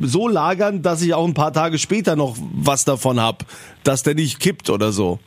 so 0.01 0.29
lagern, 0.29 0.83
dass 0.83 1.03
ich 1.03 1.15
auch 1.15 1.27
ein 1.27 1.35
paar 1.35 1.53
Tage 1.53 1.79
später 1.79 2.17
noch 2.17 2.37
was 2.39 2.85
davon 2.85 3.21
habe, 3.21 3.45
dass 3.83 4.03
der 4.03 4.15
nicht 4.15 4.41
kippt 4.41 4.71
oder 4.71 4.93
so? 4.93 5.19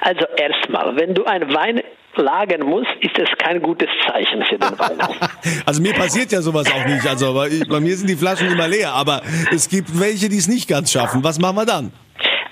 Also 0.00 0.24
erstmal, 0.36 0.96
wenn 0.96 1.14
du 1.14 1.24
einen 1.24 1.52
Wein 1.52 1.82
lagern 2.16 2.62
muss, 2.62 2.86
ist 3.00 3.18
es 3.18 3.28
kein 3.38 3.62
gutes 3.62 3.88
Zeichen 4.06 4.44
für 4.44 4.58
den 4.58 4.78
Wein. 4.78 4.98
also 5.66 5.82
mir 5.82 5.94
passiert 5.94 6.32
ja 6.32 6.40
sowas 6.40 6.66
auch 6.72 6.86
nicht. 6.86 7.06
Also 7.06 7.34
bei, 7.34 7.48
bei 7.68 7.80
mir 7.80 7.96
sind 7.96 8.08
die 8.08 8.16
Flaschen 8.16 8.50
immer 8.50 8.68
leer, 8.68 8.92
aber 8.92 9.22
es 9.52 9.68
gibt 9.68 9.98
welche, 10.00 10.28
die 10.28 10.38
es 10.38 10.48
nicht 10.48 10.68
ganz 10.68 10.92
schaffen. 10.92 11.22
Was 11.24 11.38
machen 11.38 11.56
wir 11.56 11.66
dann? 11.66 11.92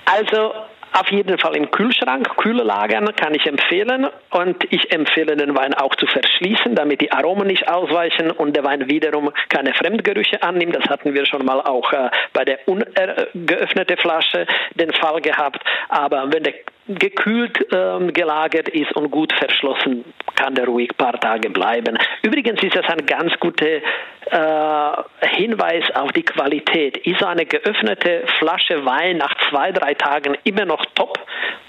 Also 0.06 0.52
auf 0.96 1.10
jeden 1.10 1.38
Fall 1.38 1.56
im 1.56 1.72
Kühlschrank, 1.72 2.36
kühle 2.36 2.62
lagern 2.62 3.10
kann 3.16 3.34
ich 3.34 3.44
empfehlen 3.46 4.06
und 4.30 4.72
ich 4.72 4.92
empfehle 4.92 5.36
den 5.36 5.56
Wein 5.56 5.74
auch 5.74 5.96
zu 5.96 6.06
verschließen, 6.06 6.76
damit 6.76 7.00
die 7.00 7.10
Aromen 7.10 7.48
nicht 7.48 7.68
ausweichen 7.68 8.30
und 8.30 8.54
der 8.54 8.62
Wein 8.62 8.88
wiederum 8.88 9.32
keine 9.48 9.74
Fremdgerüche 9.74 10.40
annimmt. 10.44 10.76
Das 10.76 10.84
hatten 10.84 11.12
wir 11.12 11.26
schon 11.26 11.44
mal 11.44 11.60
auch 11.60 11.92
äh, 11.92 12.10
bei 12.32 12.44
der 12.44 12.60
ungeöffneten 12.68 13.96
Flasche 13.96 14.46
den 14.76 14.92
Fall 14.92 15.20
gehabt. 15.20 15.64
Aber 15.88 16.32
wenn 16.32 16.44
der 16.44 16.54
gekühlt 16.86 17.58
ähm, 17.72 18.12
gelagert 18.12 18.68
ist 18.68 18.92
und 18.92 19.10
gut 19.10 19.32
verschlossen, 19.32 20.04
kann 20.36 20.54
der 20.54 20.66
ruhig 20.66 20.90
ein 20.90 20.96
paar 20.96 21.18
Tage 21.18 21.50
bleiben. 21.50 21.96
Übrigens 22.22 22.62
ist 22.62 22.76
das 22.76 22.86
ein 22.86 23.06
ganz 23.06 23.32
guter 23.40 23.66
äh, 23.66 25.26
Hinweis 25.28 25.84
auf 25.94 26.12
die 26.12 26.22
Qualität. 26.22 26.98
Ist 27.06 27.22
eine 27.22 27.46
geöffnete 27.46 28.24
Flasche 28.38 28.84
Wein 28.84 29.18
nach 29.18 29.34
zwei, 29.48 29.72
drei 29.72 29.94
Tagen 29.94 30.36
immer 30.44 30.66
noch 30.66 30.84
top, 30.94 31.18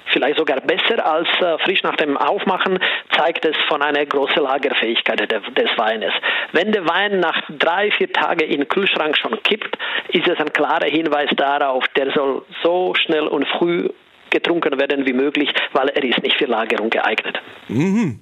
vielleicht 0.07 0.37
sogar 0.37 0.59
besser 0.61 1.05
als 1.05 1.29
äh, 1.39 1.57
frisch 1.59 1.83
nach 1.83 1.95
dem 1.95 2.17
Aufmachen, 2.17 2.79
zeigt 3.15 3.45
es 3.45 3.55
von 3.67 3.81
einer 3.81 4.05
großen 4.05 4.43
Lagerfähigkeit 4.43 5.19
de, 5.19 5.27
des 5.27 5.77
Weines. 5.77 6.13
Wenn 6.51 6.73
der 6.73 6.87
Wein 6.87 7.21
nach 7.21 7.41
drei, 7.49 7.91
vier 7.91 8.11
Tagen 8.11 8.49
im 8.49 8.67
Kühlschrank 8.67 9.17
schon 9.17 9.41
kippt, 9.43 9.77
ist 10.09 10.27
es 10.27 10.39
ein 10.39 10.51
klarer 10.51 10.87
Hinweis 10.87 11.29
darauf, 11.37 11.85
der 11.95 12.11
soll 12.11 12.43
so 12.63 12.93
schnell 12.95 13.27
und 13.27 13.47
früh 13.47 13.89
getrunken 14.35 14.77
werden 14.79 15.05
wie 15.05 15.13
möglich, 15.13 15.49
weil 15.73 15.89
er 15.89 16.03
ist 16.03 16.21
nicht 16.21 16.37
für 16.37 16.45
Lagerung 16.45 16.89
geeignet. 16.89 17.39
Mhm. 17.69 18.19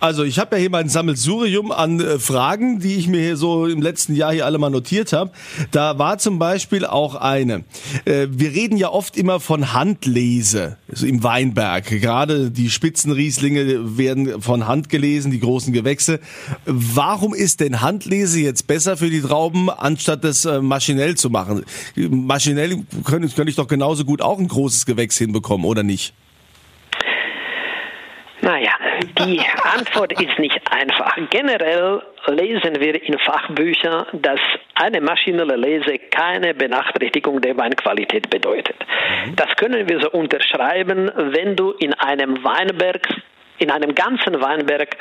Also 0.00 0.22
ich 0.22 0.38
habe 0.38 0.54
ja 0.54 0.60
hier 0.60 0.70
mein 0.70 0.88
Sammelsurium 0.88 1.72
an 1.72 1.98
äh, 1.98 2.20
Fragen, 2.20 2.78
die 2.78 2.94
ich 2.94 3.08
mir 3.08 3.20
hier 3.20 3.36
so 3.36 3.66
im 3.66 3.82
letzten 3.82 4.14
Jahr 4.14 4.32
hier 4.32 4.46
alle 4.46 4.58
mal 4.58 4.70
notiert 4.70 5.12
habe. 5.12 5.32
Da 5.72 5.98
war 5.98 6.18
zum 6.18 6.38
Beispiel 6.38 6.86
auch 6.86 7.16
eine. 7.16 7.64
Äh, 8.04 8.28
wir 8.30 8.52
reden 8.52 8.76
ja 8.76 8.90
oft 8.90 9.16
immer 9.16 9.40
von 9.40 9.72
Handlese 9.72 10.76
also 10.88 11.04
im 11.04 11.24
Weinberg. 11.24 11.86
Gerade 11.86 12.52
die 12.52 12.70
Spitzenrieslinge 12.70 13.98
werden 13.98 14.40
von 14.40 14.68
Hand 14.68 14.88
gelesen, 14.88 15.32
die 15.32 15.40
großen 15.40 15.72
Gewächse. 15.72 16.20
Warum 16.64 17.34
ist 17.34 17.58
denn 17.58 17.80
Handlese 17.80 18.38
jetzt 18.38 18.68
besser 18.68 18.96
für 18.96 19.10
die 19.10 19.20
Trauben, 19.20 19.68
anstatt 19.68 20.22
das 20.22 20.44
äh, 20.44 20.60
maschinell 20.60 21.16
zu 21.16 21.28
machen? 21.28 21.64
Maschinell 21.96 22.84
könnte, 23.02 23.28
könnte 23.30 23.50
ich 23.50 23.56
doch 23.56 23.68
genauso 23.68 24.04
gut 24.04 24.22
auch 24.22 24.38
ein 24.38 24.46
großes 24.46 24.86
Gewächs 24.86 25.18
hinbekommen, 25.18 25.66
oder 25.66 25.82
nicht? 25.82 26.14
Naja, 28.48 28.72
die 29.18 29.42
Antwort 29.76 30.18
ist 30.18 30.38
nicht 30.38 30.58
einfach. 30.72 31.18
Generell 31.28 32.00
lesen 32.28 32.80
wir 32.80 33.02
in 33.02 33.18
Fachbüchern, 33.18 34.06
dass 34.14 34.40
eine 34.74 35.02
maschinelle 35.02 35.54
Lese 35.54 35.98
keine 36.10 36.54
Benachteiligung 36.54 37.42
der 37.42 37.58
Weinqualität 37.58 38.30
bedeutet. 38.30 38.76
Das 39.36 39.54
können 39.56 39.86
wir 39.86 40.00
so 40.00 40.10
unterschreiben, 40.12 41.12
wenn 41.14 41.56
du 41.56 41.72
in 41.72 41.92
einem 41.92 42.42
Weinberg, 42.42 43.06
in 43.58 43.70
einem 43.70 43.94
ganzen 43.94 44.40
Weinberg 44.40 44.96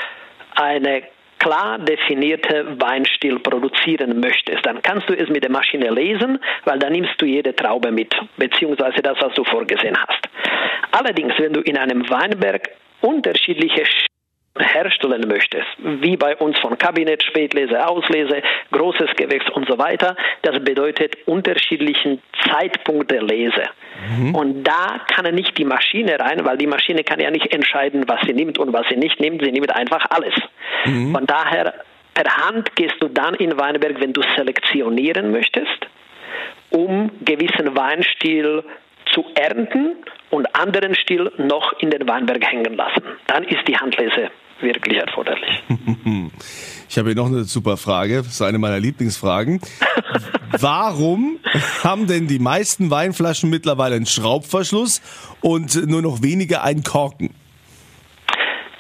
eine 0.56 1.04
klar 1.40 1.80
definierte 1.80 2.78
Weinstil 2.82 3.40
produzieren 3.40 4.20
möchtest, 4.20 4.66
dann 4.66 4.82
kannst 4.82 5.08
du 5.08 5.14
es 5.14 5.30
mit 5.30 5.46
der 5.46 5.52
Maschine 5.52 5.90
lesen, 5.90 6.40
weil 6.66 6.80
dann 6.80 6.92
nimmst 6.92 7.14
du 7.22 7.26
jede 7.26 7.56
Traube 7.56 7.94
mit, 7.94 8.14
beziehungsweise 8.36 9.02
das, 9.02 9.18
was 9.22 9.34
du 9.36 9.46
vorgesehen 9.46 9.98
hast. 9.98 10.28
Allerdings, 10.92 11.34
wenn 11.38 11.54
du 11.54 11.62
in 11.62 11.78
einem 11.78 12.10
Weinberg 12.10 12.72
unterschiedliche 13.02 13.84
herstellen 14.60 15.28
möchtest, 15.28 15.68
wie 15.78 16.18
bei 16.18 16.36
uns 16.36 16.58
von 16.60 16.78
Kabinett, 16.78 17.24
Spätlese, 17.24 17.86
Auslese, 17.88 18.42
großes 18.72 19.16
Gewächs 19.16 19.46
und 19.54 19.68
so 19.68 19.78
weiter, 19.78 20.16
das 20.42 20.60
bedeutet 20.64 21.16
unterschiedlichen 21.26 22.22
Zeitpunkt 22.44 23.12
der 23.12 23.24
Lese. 23.24 23.64
Mhm. 24.18 24.36
Und 24.36 24.64
da 24.64 25.02
kann 25.14 25.34
nicht 25.36 25.58
die 25.58 25.66
Maschine 25.66 26.20
rein, 26.20 26.46
weil 26.46 26.58
die 26.58 26.68
Maschine 26.68 27.04
kann 27.04 27.20
ja 27.20 27.32
nicht 27.32 27.54
entscheiden, 27.54 28.06
was 28.08 28.22
sie 28.22 28.34
nimmt 28.34 28.58
und 28.58 28.74
was 28.74 28.88
sie 28.90 28.98
nicht 28.98 29.20
nimmt, 29.20 29.44
sie 29.44 29.52
nimmt 29.52 29.74
einfach 29.76 30.06
alles. 30.10 30.34
Mhm. 30.86 31.14
Von 31.14 31.26
daher, 31.26 31.74
per 32.14 32.38
Hand 32.38 32.76
gehst 32.76 32.96
du 33.00 33.08
dann 33.10 33.36
in 33.36 33.58
Weinberg, 33.60 34.00
wenn 34.00 34.14
du 34.14 34.22
selektionieren 34.36 35.32
möchtest, 35.32 35.88
um 36.70 37.12
gewissen 37.24 37.76
Weinstil 37.76 38.64
zu 39.14 39.26
ernten 39.36 39.96
und 40.30 40.56
anderen 40.56 40.96
Stil 40.96 41.32
noch 41.38 41.74
in 41.80 41.90
den 41.90 42.08
Weinberg 42.08 42.44
hängen 42.44 42.76
lassen. 42.76 43.04
Dann 43.28 43.44
ist 43.44 43.68
die 43.68 43.78
Handlese 43.78 44.30
wirklich 44.62 44.98
erforderlich. 44.98 45.64
Ich 46.90 46.98
habe 46.98 47.10
hier 47.10 47.18
noch 47.18 47.26
eine 47.26 47.44
super 47.44 47.76
Frage, 47.76 48.18
das 48.18 48.28
ist 48.28 48.42
eine 48.42 48.60
meiner 48.60 48.80
Lieblingsfragen. 48.80 49.60
Warum 50.58 51.38
haben 51.84 52.08
denn 52.08 52.28
die 52.28 52.40
meisten 52.40 52.90
Weinflaschen 52.90 53.50
mittlerweile 53.50 53.96
einen 53.96 54.06
Schraubverschluss 54.06 55.02
und 55.42 55.86
nur 55.86 56.02
noch 56.02 56.24
wenige 56.24 56.64
einen 56.64 56.84
Korken? 56.84 57.36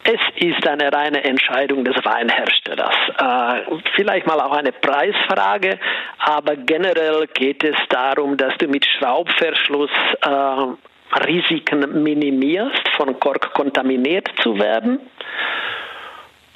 Es 0.09 0.21
ist 0.41 0.65
eine 0.65 0.89
reine 0.89 1.21
Entscheidung 1.21 1.83
des 1.83 1.97
Weinherstellers. 1.97 2.95
Äh, 3.17 3.77
vielleicht 3.97 4.25
mal 4.25 4.39
auch 4.39 4.53
eine 4.53 4.71
Preisfrage, 4.71 5.77
aber 6.19 6.55
generell 6.55 7.27
geht 7.33 7.61
es 7.61 7.75
darum, 7.89 8.37
dass 8.37 8.57
du 8.57 8.69
mit 8.69 8.85
Schraubverschluss 8.85 9.91
äh, 10.21 11.19
Risiken 11.25 12.03
minimierst, 12.03 12.87
von 12.95 13.19
Kork 13.19 13.53
kontaminiert 13.53 14.29
zu 14.41 14.57
werden. 14.57 15.01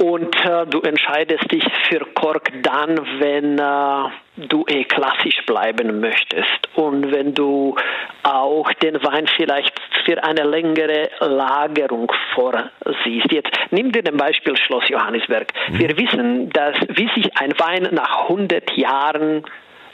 Und 0.01 0.35
äh, 0.45 0.65
du 0.65 0.81
entscheidest 0.81 1.51
dich 1.51 1.63
für 1.87 1.99
Kork 2.15 2.51
dann, 2.63 2.97
wenn 3.19 3.59
äh, 3.59 4.47
du 4.47 4.65
eh 4.67 4.83
klassisch 4.85 5.45
bleiben 5.45 5.99
möchtest 5.99 6.69
und 6.73 7.11
wenn 7.11 7.35
du 7.35 7.75
auch 8.23 8.73
den 8.81 8.95
Wein 9.03 9.27
vielleicht 9.27 9.79
für 10.03 10.23
eine 10.23 10.43
längere 10.43 11.11
Lagerung 11.19 12.11
vorsiehst. 12.33 13.31
Jetzt 13.31 13.51
nimm 13.69 13.91
dir 13.91 14.01
den 14.01 14.17
Beispiel 14.17 14.57
Schloss 14.57 14.89
Johannisberg. 14.89 15.53
Mhm. 15.69 15.79
Wir 15.79 15.97
wissen, 15.97 16.49
dass 16.49 16.77
wie 16.89 17.09
sich 17.13 17.37
ein 17.37 17.51
Wein 17.59 17.87
nach 17.91 18.23
100 18.23 18.75
Jahren 18.75 19.43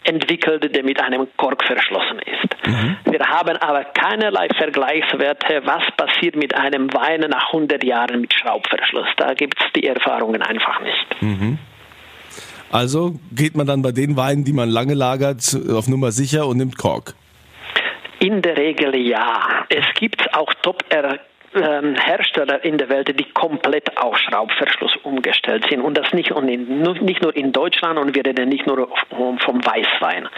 entwickelt, 0.08 0.74
der 0.76 0.84
mit 0.84 1.02
einem 1.02 1.28
Kork 1.38 1.64
verschlossen 1.64 2.20
ist. 2.20 2.68
Mhm. 2.68 2.98
Wir 3.12 3.20
haben 3.20 3.58
aber 3.58 3.84
keinerlei 3.84 4.48
Vergleichswerte, 4.58 5.62
was 5.66 5.84
passiert 5.98 6.36
mit 6.36 6.56
einem 6.56 6.94
Wein 6.94 7.22
nach 7.30 7.48
100 7.48 7.84
Jahren 7.84 8.22
mit 8.22 8.34
Schraubverschluss. 8.34 9.08
Da 9.18 9.34
gibt 9.34 9.60
es 9.60 9.72
die 9.74 9.86
Erfahrungen 9.86 10.42
einfach 10.42 10.82
nicht. 10.82 11.22
Mhm. 11.22 11.58
Also 12.72 13.16
geht 13.32 13.56
man 13.56 13.66
dann 13.66 13.82
bei 13.82 13.92
den 13.92 14.18
Weinen, 14.18 14.44
die 14.44 14.54
man 14.54 14.70
lange 14.70 14.94
lagert, 14.94 15.58
auf 15.72 15.88
Nummer 15.88 16.12
sicher 16.12 16.48
und 16.48 16.58
nimmt 16.58 16.78
Kork? 16.78 17.14
In 18.20 18.42
der 18.42 18.58
Regel 18.58 18.96
ja. 18.96 19.66
Es 19.70 19.86
gibt 19.96 20.34
auch 20.34 20.54
top 20.62 20.84
ähm, 21.62 21.96
Hersteller 21.96 22.64
in 22.64 22.78
der 22.78 22.90
Welt, 22.90 23.08
die 23.20 23.32
komplett 23.34 23.98
auf 23.98 24.18
Schraubverschluss 24.18 24.96
umgestellt 25.04 25.66
sind. 25.70 25.82
Und 25.82 25.98
das 25.98 26.14
nicht, 26.14 26.32
in, 26.32 26.82
nicht 26.82 27.22
nur 27.22 27.36
in 27.36 27.52
Deutschland 27.52 27.98
und 28.00 28.16
wir 28.16 28.26
reden 28.26 28.50
nicht 28.50 28.68
nur 28.68 28.90
vom 29.10 29.66
Weißwein. 29.66 30.30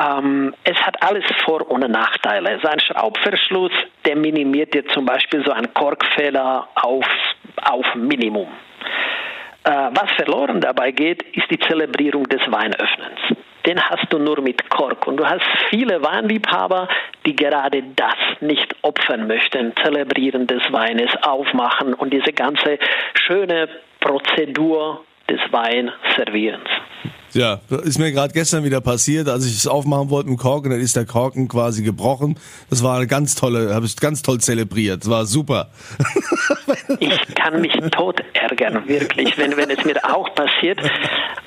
Ähm, 0.00 0.54
es 0.64 0.76
hat 0.78 1.02
alles 1.02 1.24
Vor- 1.44 1.70
und 1.70 1.88
Nachteile. 1.88 2.60
Sein 2.62 2.80
Schraubverschluss, 2.80 3.72
der 4.06 4.16
minimiert 4.16 4.74
dir 4.74 4.86
zum 4.86 5.04
Beispiel 5.04 5.44
so 5.44 5.52
einen 5.52 5.72
Korkfehler 5.74 6.68
auf, 6.74 7.06
auf 7.62 7.94
Minimum. 7.94 8.48
Äh, 9.64 9.70
was 9.70 10.10
verloren 10.16 10.60
dabei 10.60 10.90
geht, 10.90 11.22
ist 11.36 11.50
die 11.50 11.58
Zelebrierung 11.58 12.24
des 12.24 12.40
Weinöffnens. 12.50 13.20
Den 13.66 13.80
hast 13.80 14.12
du 14.12 14.18
nur 14.18 14.40
mit 14.40 14.68
Kork. 14.70 15.06
Und 15.06 15.18
du 15.18 15.26
hast 15.26 15.44
viele 15.70 16.02
Weinliebhaber, 16.02 16.88
die 17.26 17.36
gerade 17.36 17.82
das 17.96 18.16
nicht 18.40 18.74
opfern 18.82 19.26
möchten, 19.26 19.72
Zelebrieren 19.82 20.46
des 20.46 20.62
Weines, 20.72 21.10
aufmachen 21.22 21.94
und 21.94 22.12
diese 22.12 22.32
ganze 22.32 22.78
schöne 23.14 23.68
Prozedur 24.00 25.04
des 25.28 25.40
Weinservierens. 25.50 26.68
Ja, 27.34 27.60
ist 27.84 27.98
mir 27.98 28.12
gerade 28.12 28.32
gestern 28.32 28.64
wieder 28.64 28.80
passiert, 28.80 29.28
als 29.28 29.46
ich 29.46 29.54
es 29.54 29.66
aufmachen 29.66 30.10
wollte 30.10 30.28
mit 30.28 30.38
dem 30.38 30.42
Korken, 30.42 30.70
dann 30.70 30.80
ist 30.80 30.96
der 30.96 31.06
Korken 31.06 31.48
quasi 31.48 31.82
gebrochen. 31.82 32.38
Das 32.68 32.82
war 32.82 32.96
eine 32.96 33.06
ganz 33.06 33.34
tolle, 33.34 33.74
habe 33.74 33.86
ich 33.86 33.96
ganz 33.96 34.22
toll 34.22 34.38
zelebriert. 34.40 35.02
Das 35.02 35.10
war 35.10 35.26
super. 35.26 35.70
Ich 37.00 37.34
kann 37.34 37.60
mich 37.60 37.72
tot 37.90 38.22
ärgern, 38.34 38.86
wirklich, 38.86 39.36
wenn, 39.38 39.56
wenn 39.56 39.70
es 39.70 39.84
mir 39.84 39.96
auch 40.04 40.32
passiert. 40.34 40.78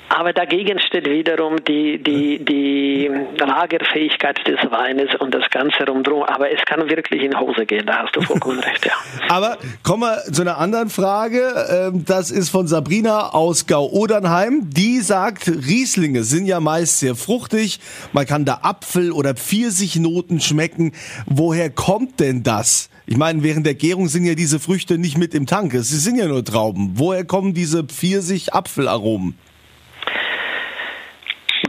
Aber 0.08 0.32
dagegen 0.32 0.78
steht 0.78 1.08
wiederum 1.08 1.64
die, 1.64 2.02
die, 2.02 2.44
die 2.44 3.10
Lagerfähigkeit 3.38 4.38
des 4.46 4.58
Weines 4.70 5.14
und 5.18 5.34
das 5.34 5.50
Ganze 5.50 5.84
rundherum. 5.86 6.22
Aber 6.22 6.50
es 6.50 6.60
kann 6.64 6.88
wirklich 6.88 7.22
in 7.22 7.38
Hose 7.38 7.66
gehen, 7.66 7.86
da 7.86 8.04
hast 8.04 8.14
du 8.14 8.22
vollkommen 8.22 8.60
recht, 8.60 8.86
ja. 8.86 8.92
Aber 9.28 9.58
kommen 9.82 10.02
wir 10.02 10.32
zu 10.32 10.42
einer 10.42 10.58
anderen 10.58 10.90
Frage. 10.90 11.92
Ähm, 11.92 12.04
das 12.06 12.30
ist 12.30 12.50
von 12.50 12.68
Sabrina 12.68 13.30
aus 13.30 13.66
Gau-Odernheim. 13.66 14.70
Die 14.70 15.00
sagt, 15.00 15.50
Rieslinge 15.76 16.24
sind 16.24 16.46
ja 16.46 16.58
meist 16.58 17.00
sehr 17.00 17.14
fruchtig. 17.14 17.80
Man 18.14 18.24
kann 18.24 18.46
da 18.46 18.60
Apfel- 18.62 19.12
oder 19.12 19.34
Pfirsichnoten 19.34 20.40
schmecken. 20.40 20.92
Woher 21.26 21.68
kommt 21.68 22.18
denn 22.18 22.42
das? 22.42 22.88
Ich 23.04 23.18
meine, 23.18 23.42
während 23.42 23.66
der 23.66 23.74
Gärung 23.74 24.08
sind 24.08 24.24
ja 24.24 24.34
diese 24.34 24.58
Früchte 24.58 24.96
nicht 24.96 25.18
mit 25.18 25.34
im 25.34 25.44
Tank. 25.44 25.72
Sie 25.74 25.98
sind 25.98 26.16
ja 26.16 26.28
nur 26.28 26.42
Trauben. 26.42 26.92
Woher 26.94 27.26
kommen 27.26 27.52
diese 27.52 27.84
Pfirsich-Apfelaromen? 27.84 29.34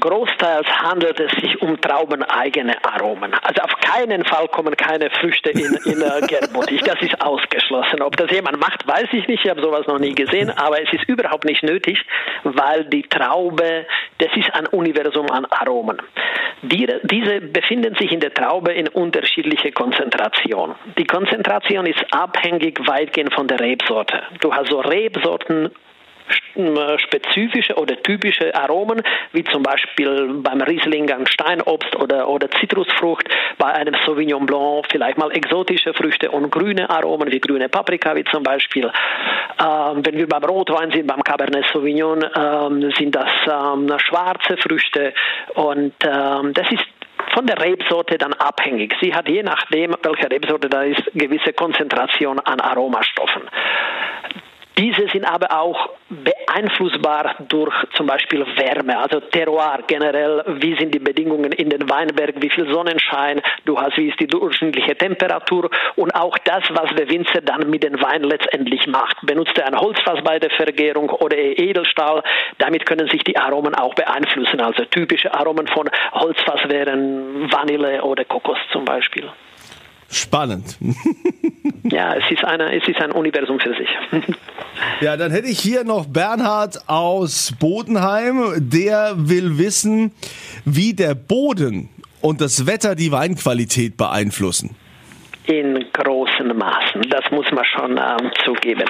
Großteils 0.07 0.67
handelt 0.67 1.19
es 1.19 1.31
sich 1.41 1.61
um 1.61 1.81
traubeneigene 1.81 2.75
Aromen. 2.81 3.33
Also 3.41 3.61
auf 3.61 3.75
keinen 3.81 4.23
Fall 4.23 4.47
kommen 4.47 4.73
keine 4.77 5.09
Früchte 5.09 5.49
in, 5.49 5.77
in 5.83 6.01
äh, 6.01 6.25
Gerbottich. 6.25 6.81
Das 6.83 7.01
ist 7.01 7.21
ausgeschlossen. 7.21 8.01
Ob 8.01 8.15
das 8.15 8.31
jemand 8.31 8.57
macht, 8.57 8.87
weiß 8.87 9.07
ich 9.11 9.27
nicht. 9.27 9.43
Ich 9.43 9.49
habe 9.49 9.61
sowas 9.61 9.85
noch 9.85 9.99
nie 9.99 10.15
gesehen. 10.15 10.49
Aber 10.51 10.81
es 10.81 10.93
ist 10.93 11.09
überhaupt 11.09 11.43
nicht 11.43 11.61
nötig, 11.61 11.99
weil 12.43 12.85
die 12.85 13.01
Traube, 13.01 13.85
das 14.19 14.29
ist 14.37 14.53
ein 14.53 14.67
Universum 14.67 15.29
an 15.29 15.45
Aromen. 15.45 15.97
Die, 16.61 16.87
diese 17.03 17.41
befinden 17.41 17.95
sich 17.95 18.09
in 18.13 18.21
der 18.21 18.33
Traube 18.33 18.71
in 18.71 18.87
unterschiedlicher 18.87 19.71
Konzentration. 19.71 20.75
Die 20.97 21.05
Konzentration 21.05 21.85
ist 21.85 22.01
abhängig 22.11 22.79
weitgehend 22.87 23.33
von 23.33 23.47
der 23.47 23.59
Rebsorte. 23.59 24.23
Du 24.39 24.53
hast 24.53 24.69
so 24.69 24.79
Rebsorten 24.79 25.69
spezifische 26.97 27.75
oder 27.75 28.01
typische 28.01 28.53
Aromen, 28.55 29.01
wie 29.33 29.43
zum 29.43 29.63
Beispiel 29.63 30.33
beim 30.41 30.61
Riesling 30.61 31.09
ein 31.11 31.27
Steinobst 31.27 31.95
oder, 31.95 32.27
oder 32.27 32.49
Zitrusfrucht, 32.51 33.27
bei 33.57 33.67
einem 33.67 33.95
Sauvignon 34.05 34.45
Blanc 34.45 34.85
vielleicht 34.89 35.17
mal 35.17 35.31
exotische 35.31 35.93
Früchte 35.93 36.31
und 36.31 36.51
grüne 36.51 36.89
Aromen 36.89 37.31
wie 37.31 37.39
grüne 37.39 37.69
Paprika, 37.69 38.15
wie 38.15 38.23
zum 38.25 38.43
Beispiel. 38.43 38.91
Ähm, 39.59 40.05
wenn 40.05 40.17
wir 40.17 40.27
beim 40.27 40.43
Rotwein 40.43 40.91
sind, 40.91 41.07
beim 41.07 41.23
Cabernet 41.23 41.65
Sauvignon, 41.73 42.23
ähm, 42.35 42.91
sind 42.97 43.15
das 43.15 43.29
ähm, 43.45 43.91
schwarze 43.99 44.57
Früchte 44.57 45.13
und 45.55 45.93
ähm, 46.03 46.53
das 46.53 46.71
ist 46.71 46.85
von 47.33 47.45
der 47.45 47.61
Rebsorte 47.61 48.17
dann 48.17 48.33
abhängig. 48.33 48.95
Sie 49.01 49.13
hat 49.13 49.27
je 49.27 49.43
nachdem, 49.43 49.95
welche 50.01 50.29
Rebsorte 50.29 50.69
da 50.69 50.83
ist, 50.83 51.03
gewisse 51.13 51.53
Konzentration 51.53 52.39
an 52.39 52.59
Aromastoffen. 52.59 53.43
Diese 54.77 55.07
sind 55.09 55.25
aber 55.25 55.59
auch 55.59 55.89
beeinflussbar 56.09 57.35
durch 57.47 57.73
zum 57.93 58.05
Beispiel 58.05 58.45
Wärme, 58.57 58.99
also 58.99 59.19
Terroir 59.19 59.79
generell. 59.87 60.43
Wie 60.59 60.77
sind 60.77 60.93
die 60.93 60.99
Bedingungen 60.99 61.51
in 61.51 61.69
den 61.69 61.89
Weinbergen? 61.89 62.41
Wie 62.43 62.49
viel 62.51 62.71
Sonnenschein 62.71 63.41
du 63.65 63.79
hast? 63.79 63.97
Wie 63.97 64.09
ist 64.09 64.19
die 64.19 64.27
durchschnittliche 64.27 64.95
Temperatur? 64.95 65.71
Und 65.95 66.13
auch 66.13 66.37
das, 66.39 66.63
was 66.69 66.95
der 66.95 67.09
Winzer 67.09 67.41
dann 67.41 67.69
mit 67.71 67.83
dem 67.83 67.99
Wein 68.01 68.23
letztendlich 68.23 68.85
macht. 68.85 69.17
Benutzt 69.23 69.57
er 69.57 69.65
ein 69.65 69.79
Holzfass 69.79 70.23
bei 70.23 70.37
der 70.37 70.51
Vergärung 70.51 71.09
oder 71.09 71.37
Edelstahl? 71.37 72.21
Damit 72.59 72.85
können 72.85 73.07
sich 73.07 73.23
die 73.23 73.35
Aromen 73.35 73.73
auch 73.73 73.95
beeinflussen. 73.95 74.61
Also 74.61 74.85
typische 74.85 75.33
Aromen 75.33 75.67
von 75.67 75.89
Holzfass 76.13 76.69
wären 76.69 77.51
Vanille 77.51 78.03
oder 78.03 78.25
Kokos 78.25 78.59
zum 78.71 78.85
Beispiel. 78.85 79.27
Spannend. 80.09 80.77
ja, 81.83 82.15
es 82.15 82.31
ist, 82.31 82.43
eine, 82.43 82.75
es 82.75 82.87
ist 82.87 82.99
ein 83.01 83.11
Universum 83.11 83.59
für 83.59 83.73
sich. 83.75 83.89
ja, 85.01 85.17
dann 85.17 85.31
hätte 85.31 85.47
ich 85.47 85.59
hier 85.59 85.83
noch 85.83 86.05
Bernhard 86.05 86.87
aus 86.87 87.53
Bodenheim. 87.59 88.53
Der 88.57 89.13
will 89.17 89.57
wissen, 89.57 90.11
wie 90.65 90.93
der 90.93 91.13
Boden 91.13 91.89
und 92.21 92.41
das 92.41 92.65
Wetter 92.65 92.95
die 92.95 93.11
Weinqualität 93.11 93.97
beeinflussen 93.97 94.75
in 95.47 95.85
großen 95.93 96.55
Maßen. 96.55 97.01
Das 97.09 97.31
muss 97.31 97.49
man 97.51 97.65
schon 97.65 97.97
ähm, 97.97 98.31
zugeben. 98.43 98.85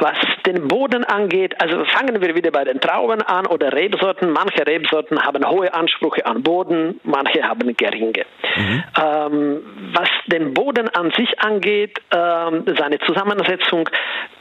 Was 0.00 0.18
den 0.46 0.66
Boden 0.66 1.04
angeht, 1.04 1.54
also 1.60 1.84
fangen 1.84 2.20
wir 2.20 2.34
wieder 2.34 2.50
bei 2.50 2.64
den 2.64 2.80
Trauben 2.80 3.22
an 3.22 3.46
oder 3.46 3.72
Rebsorten. 3.72 4.30
Manche 4.30 4.66
Rebsorten 4.66 5.22
haben 5.22 5.48
hohe 5.48 5.72
Ansprüche 5.72 6.26
an 6.26 6.42
Boden, 6.42 7.00
manche 7.04 7.42
haben 7.42 7.76
geringe. 7.76 8.24
Mhm. 8.56 8.84
Ähm, 9.00 9.60
was 9.94 10.08
den 10.26 10.54
Boden 10.54 10.88
an 10.88 11.12
sich 11.12 11.40
angeht, 11.40 12.00
ähm, 12.10 12.64
seine 12.76 12.98
Zusammensetzung, 13.00 13.88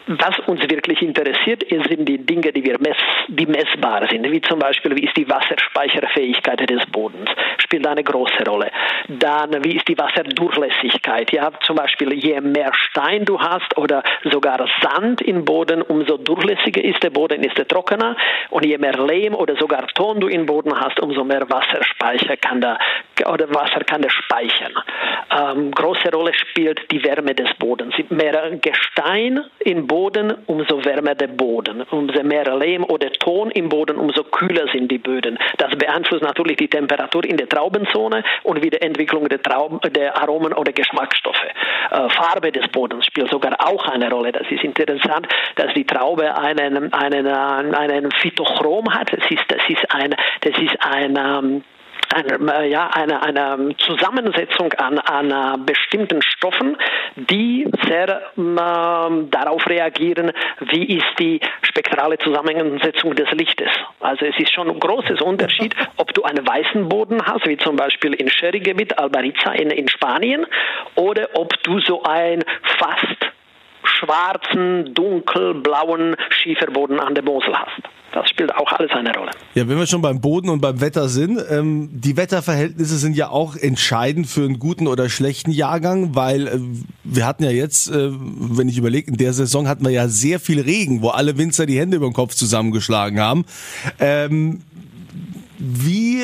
was 0.07 0.39
uns 0.47 0.61
wirklich 0.61 1.01
interessiert, 1.01 1.63
sind 1.69 2.09
die 2.09 2.17
Dinge, 2.25 2.51
die 2.51 2.63
wir 2.63 2.77
mess, 2.79 2.97
die 3.27 3.45
messbar 3.45 4.07
sind, 4.09 4.29
wie 4.31 4.41
zum 4.41 4.59
Beispiel, 4.59 4.95
wie 4.95 5.05
ist 5.05 5.15
die 5.15 5.29
Wasserspeicherfähigkeit 5.29 6.67
des 6.69 6.85
Bodens, 6.87 7.29
spielt 7.59 7.85
eine 7.85 8.03
große 8.03 8.43
Rolle. 8.47 8.71
Dann, 9.07 9.63
wie 9.63 9.75
ist 9.75 9.87
die 9.87 9.97
Wasserdurchlässigkeit? 9.97 11.31
Ja, 11.31 11.50
zum 11.65 11.75
Beispiel, 11.75 12.13
je 12.13 12.39
mehr 12.41 12.71
Stein 12.73 13.25
du 13.25 13.39
hast 13.39 13.77
oder 13.77 14.03
sogar 14.23 14.65
Sand 14.81 15.21
im 15.21 15.45
Boden, 15.45 15.81
umso 15.81 16.17
durchlässiger 16.17 16.83
ist 16.83 17.01
der 17.03 17.09
Boden, 17.09 17.43
ist 17.43 17.57
er 17.57 17.67
trockener. 17.67 18.15
Und 18.49 18.65
je 18.65 18.77
mehr 18.77 18.97
Lehm 18.97 19.35
oder 19.35 19.55
sogar 19.55 19.87
Ton 19.87 20.19
du 20.19 20.27
im 20.27 20.45
Boden 20.45 20.73
hast, 20.79 20.99
umso 20.99 21.23
mehr 21.23 21.49
Wasserspeicher 21.49 22.37
kann 22.37 22.61
der, 22.61 22.77
oder 23.27 23.49
Wasser 23.53 23.81
kann 23.81 24.01
der 24.01 24.09
speichern. 24.09 24.73
Ähm, 25.31 25.71
große 25.71 26.11
Rolle 26.11 26.33
spielt 26.33 26.91
die 26.91 27.03
Wärme 27.03 27.33
des 27.33 27.53
Bodens. 27.55 27.95
Mehr 28.09 28.51
Gestein 28.61 29.43
im 29.59 29.87
Boden, 29.87 30.35
umso 30.47 30.83
wärmer 30.83 31.15
der 31.15 31.27
Boden. 31.27 31.83
Umso 31.83 32.23
mehr 32.23 32.55
Lehm 32.57 32.83
oder 32.83 33.11
Ton 33.13 33.51
im 33.51 33.69
Boden, 33.69 33.97
umso 33.97 34.23
kühler 34.23 34.67
sind 34.73 34.91
die 34.91 34.97
Böden. 34.97 35.37
Das 35.57 35.75
beeinflusst 35.75 36.23
natürlich 36.23 36.57
die 36.57 36.67
Temperatur 36.67 37.23
in 37.23 37.37
der 37.37 37.47
Traubenzone 37.47 38.23
und 38.43 38.63
die 38.63 38.71
Entwicklung 38.81 39.29
der, 39.29 39.41
Trauben, 39.41 39.79
der 39.93 40.17
Aromen 40.17 40.53
oder 40.53 40.71
Geschmacksstoffe. 40.71 41.40
Äh, 41.91 42.09
Farbe 42.09 42.51
des 42.51 42.67
Bodens 42.69 43.05
spielt 43.05 43.29
sogar 43.29 43.55
auch 43.59 43.87
eine 43.87 44.09
Rolle. 44.09 44.31
Das 44.31 44.49
ist 44.49 44.63
interessant, 44.63 45.27
dass 45.55 45.73
die 45.73 45.85
Traube 45.85 46.37
einen, 46.37 46.93
einen, 46.93 47.27
einen 47.27 48.11
Phytochrom 48.11 48.93
hat. 48.93 49.11
Das 49.11 49.29
ist, 49.29 49.43
das 49.47 49.61
ist 49.67 49.93
ein, 49.93 50.15
das 50.41 50.57
ist 50.57 50.77
ein 50.79 51.63
ähm, 52.15 52.49
eine, 52.49 52.67
ja, 52.67 52.87
eine, 52.87 53.21
eine 53.21 53.75
Zusammensetzung 53.77 54.73
an, 54.73 54.99
an 54.99 55.65
bestimmten 55.65 56.21
Stoffen, 56.21 56.77
die 57.15 57.67
sehr 57.87 58.09
äh, 58.09 59.25
darauf 59.29 59.67
reagieren, 59.67 60.31
wie 60.59 60.97
ist 60.97 61.19
die 61.19 61.39
spektrale 61.61 62.17
Zusammensetzung 62.17 63.15
des 63.15 63.31
Lichtes. 63.31 63.69
Also 63.99 64.25
es 64.25 64.37
ist 64.37 64.53
schon 64.53 64.69
ein 64.69 64.79
großes 64.79 65.21
Unterschied, 65.21 65.75
ob 65.97 66.13
du 66.13 66.23
einen 66.23 66.45
weißen 66.45 66.89
Boden 66.89 67.25
hast, 67.25 67.45
wie 67.47 67.57
zum 67.57 67.75
Beispiel 67.75 68.13
in 68.13 68.29
Sherry-Gebiet, 68.29 68.97
Albariza 68.97 69.51
in, 69.53 69.69
in 69.71 69.87
Spanien, 69.87 70.45
oder 70.95 71.29
ob 71.33 71.51
du 71.63 71.79
so 71.79 72.03
ein 72.03 72.43
fast 72.79 73.31
schwarzen, 73.83 74.93
dunkelblauen 74.93 76.15
Schieferboden 76.29 76.99
an 76.99 77.15
der 77.15 77.23
Mosel 77.23 77.57
hast. 77.57 78.00
Das 78.13 78.29
spielt 78.29 78.53
auch 78.53 78.69
alles 78.73 78.91
eine 78.91 79.13
Rolle. 79.13 79.31
Ja, 79.55 79.67
wenn 79.69 79.77
wir 79.77 79.87
schon 79.87 80.01
beim 80.01 80.19
Boden 80.19 80.49
und 80.49 80.59
beim 80.59 80.81
Wetter 80.81 81.07
sind, 81.07 81.41
ähm, 81.49 81.89
die 81.93 82.17
Wetterverhältnisse 82.17 82.97
sind 82.97 83.15
ja 83.15 83.29
auch 83.29 83.55
entscheidend 83.55 84.27
für 84.27 84.43
einen 84.43 84.59
guten 84.59 84.87
oder 84.87 85.09
schlechten 85.09 85.51
Jahrgang, 85.51 86.13
weil 86.13 86.47
äh, 86.47 86.59
wir 87.03 87.25
hatten 87.25 87.43
ja 87.43 87.51
jetzt, 87.51 87.89
äh, 87.89 88.09
wenn 88.11 88.67
ich 88.67 88.77
überlege, 88.77 89.09
in 89.09 89.17
der 89.17 89.31
Saison 89.31 89.67
hatten 89.67 89.85
wir 89.85 89.91
ja 89.91 90.09
sehr 90.09 90.39
viel 90.39 90.59
Regen, 90.59 91.01
wo 91.01 91.09
alle 91.09 91.37
Winzer 91.37 91.65
die 91.65 91.79
Hände 91.79 91.97
über 91.97 92.07
den 92.07 92.13
Kopf 92.13 92.35
zusammengeschlagen 92.35 93.19
haben. 93.19 93.45
Ähm, 93.99 94.61
wie 95.57 96.23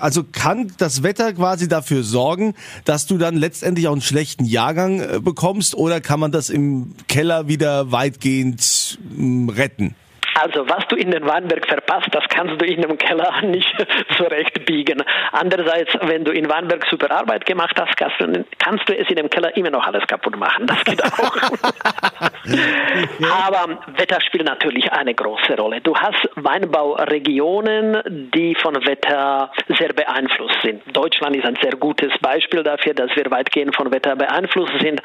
also 0.00 0.24
kann 0.24 0.72
das 0.78 1.02
Wetter 1.02 1.32
quasi 1.32 1.68
dafür 1.68 2.02
sorgen, 2.02 2.54
dass 2.84 3.06
du 3.06 3.18
dann 3.18 3.36
letztendlich 3.36 3.88
auch 3.88 3.92
einen 3.92 4.00
schlechten 4.00 4.44
Jahrgang 4.44 5.00
äh, 5.00 5.20
bekommst 5.20 5.74
oder 5.74 6.00
kann 6.00 6.20
man 6.20 6.32
das 6.32 6.50
im 6.50 6.94
Keller 7.08 7.48
wieder 7.48 7.92
weitgehend 7.92 8.98
retten? 9.48 9.94
Also 10.40 10.68
was 10.68 10.86
du 10.88 10.96
in 10.96 11.10
den 11.10 11.26
Weinberg 11.26 11.66
verpasst, 11.66 12.08
das 12.12 12.24
kannst 12.28 12.60
du 12.60 12.64
in 12.64 12.82
dem 12.82 12.96
Keller 12.98 13.40
nicht 13.42 13.74
zurechtbiegen. 14.16 15.02
Andererseits, 15.32 15.92
wenn 16.02 16.24
du 16.24 16.32
in 16.32 16.48
Weinberg 16.48 16.86
super 16.90 17.10
Arbeit 17.10 17.46
gemacht 17.46 17.76
hast, 17.80 17.96
kannst 17.96 18.20
du, 18.20 18.44
kannst 18.58 18.88
du 18.88 18.96
es 18.96 19.08
in 19.08 19.16
dem 19.16 19.30
Keller 19.30 19.56
immer 19.56 19.70
noch 19.70 19.86
alles 19.86 20.06
kaputt 20.06 20.36
machen. 20.36 20.66
Das 20.66 20.84
geht 20.84 21.02
auch. 21.02 21.36
Aber 23.48 23.78
Wetter 23.96 24.20
spielt 24.20 24.46
natürlich 24.46 24.90
eine 24.92 25.14
große 25.14 25.56
Rolle. 25.56 25.80
Du 25.80 25.96
hast 25.96 26.28
Weinbauregionen, 26.36 28.30
die 28.34 28.54
von 28.54 28.74
Wetter 28.86 29.50
sehr 29.78 29.92
beeinflusst 29.92 30.58
sind. 30.62 30.82
Deutschland 30.96 31.36
ist 31.36 31.46
ein 31.46 31.58
sehr 31.62 31.76
gutes 31.76 32.12
Beispiel 32.20 32.62
dafür, 32.62 32.94
dass 32.94 33.14
wir 33.16 33.30
weitgehend 33.30 33.74
von 33.74 33.92
Wetter 33.92 34.16
beeinflusst 34.16 34.74
sind. 34.80 35.00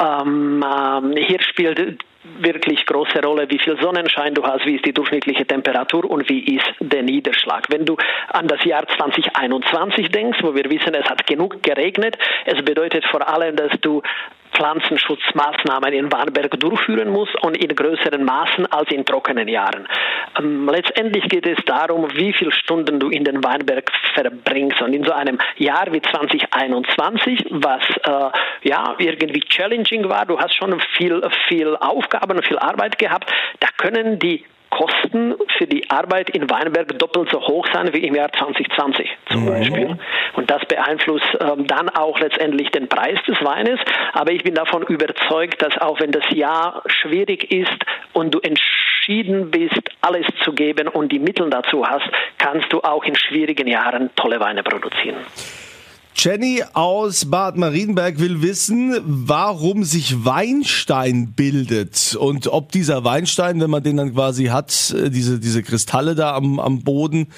Ähm, 0.00 0.64
ähm, 0.64 1.14
hier 1.16 1.42
spielt 1.42 2.02
wirklich 2.38 2.86
große 2.86 3.20
Rolle, 3.22 3.50
wie 3.50 3.58
viel 3.58 3.78
Sonnenschein 3.80 4.34
du 4.34 4.42
hast, 4.44 4.64
wie 4.66 4.76
ist 4.76 4.84
die 4.84 4.92
durchschnittliche 4.92 5.46
Temperatur 5.46 6.08
und 6.08 6.28
wie 6.28 6.56
ist 6.56 6.66
der 6.80 7.02
Niederschlag. 7.02 7.66
Wenn 7.70 7.84
du 7.84 7.96
an 8.28 8.46
das 8.46 8.64
Jahr 8.64 8.86
2021 8.86 10.08
denkst, 10.10 10.38
wo 10.42 10.54
wir 10.54 10.64
wissen, 10.70 10.94
es 10.94 11.08
hat 11.08 11.26
genug 11.26 11.62
geregnet, 11.62 12.16
es 12.44 12.62
bedeutet 12.64 13.04
vor 13.06 13.28
allem, 13.28 13.56
dass 13.56 13.72
du 13.80 14.02
Pflanzenschutzmaßnahmen 14.52 15.92
in 15.92 16.12
Warnberg 16.12 16.58
durchführen 16.60 17.10
muss 17.10 17.28
und 17.42 17.56
in 17.56 17.74
größeren 17.74 18.24
Maßen 18.24 18.66
als 18.66 18.90
in 18.90 19.04
trockenen 19.04 19.48
Jahren. 19.48 19.88
Ähm, 20.38 20.68
letztendlich 20.68 21.24
geht 21.28 21.46
es 21.46 21.58
darum, 21.64 22.08
wie 22.14 22.32
viele 22.32 22.52
Stunden 22.52 23.00
du 23.00 23.10
in 23.10 23.24
den 23.24 23.42
Weinberg 23.44 23.90
verbringst. 24.14 24.80
Und 24.82 24.92
in 24.92 25.04
so 25.04 25.12
einem 25.12 25.38
Jahr 25.56 25.92
wie 25.92 26.00
2021, 26.00 27.46
was 27.50 27.82
äh, 28.02 28.68
ja 28.68 28.94
irgendwie 28.98 29.40
challenging 29.40 30.08
war, 30.08 30.26
du 30.26 30.38
hast 30.38 30.54
schon 30.54 30.78
viel, 30.96 31.22
viel 31.48 31.76
Aufgaben, 31.76 32.42
viel 32.42 32.58
Arbeit 32.58 32.98
gehabt, 32.98 33.32
da 33.60 33.68
können 33.76 34.18
die 34.18 34.44
Kosten 34.70 35.34
für 35.56 35.66
die 35.66 35.90
Arbeit 35.90 36.30
in 36.30 36.48
Weinberg 36.50 36.98
doppelt 36.98 37.30
so 37.30 37.40
hoch 37.40 37.66
sein 37.72 37.92
wie 37.92 38.06
im 38.06 38.14
Jahr 38.14 38.32
2020 38.32 39.08
zum 39.30 39.44
mhm. 39.44 39.46
Beispiel. 39.46 39.98
Und 40.34 40.50
das 40.50 40.64
beeinflusst 40.66 41.36
ähm, 41.40 41.66
dann 41.66 41.88
auch 41.88 42.18
letztendlich 42.20 42.70
den 42.70 42.88
Preis 42.88 43.18
des 43.26 43.42
Weines. 43.42 43.80
Aber 44.12 44.32
ich 44.32 44.44
bin 44.44 44.54
davon 44.54 44.82
überzeugt, 44.82 45.62
dass 45.62 45.76
auch 45.78 46.00
wenn 46.00 46.12
das 46.12 46.24
Jahr 46.30 46.82
schwierig 46.86 47.50
ist 47.50 47.84
und 48.12 48.34
du 48.34 48.40
entschieden 48.40 49.50
bist, 49.50 49.90
alles 50.00 50.26
zu 50.44 50.52
geben 50.52 50.88
und 50.88 51.12
die 51.12 51.18
Mittel 51.18 51.48
dazu 51.50 51.86
hast, 51.86 52.08
kannst 52.36 52.72
du 52.72 52.80
auch 52.80 53.04
in 53.04 53.16
schwierigen 53.16 53.66
Jahren 53.66 54.10
tolle 54.16 54.40
Weine 54.40 54.62
produzieren. 54.62 55.16
Jenny 56.20 56.64
aus 56.74 57.30
Bad 57.30 57.56
Marienberg 57.56 58.18
will 58.18 58.42
wissen, 58.42 58.92
warum 59.06 59.84
sich 59.84 60.24
Weinstein 60.24 61.32
bildet 61.36 62.16
und 62.18 62.48
ob 62.48 62.72
dieser 62.72 63.04
Weinstein, 63.04 63.60
wenn 63.60 63.70
man 63.70 63.84
den 63.84 63.98
dann 63.98 64.14
quasi 64.14 64.46
hat, 64.46 64.92
äh, 64.96 65.10
diese, 65.10 65.38
diese 65.38 65.62
Kristalle 65.62 66.16
da 66.16 66.34
am, 66.34 66.58
am 66.58 66.82
Boden 66.82 67.28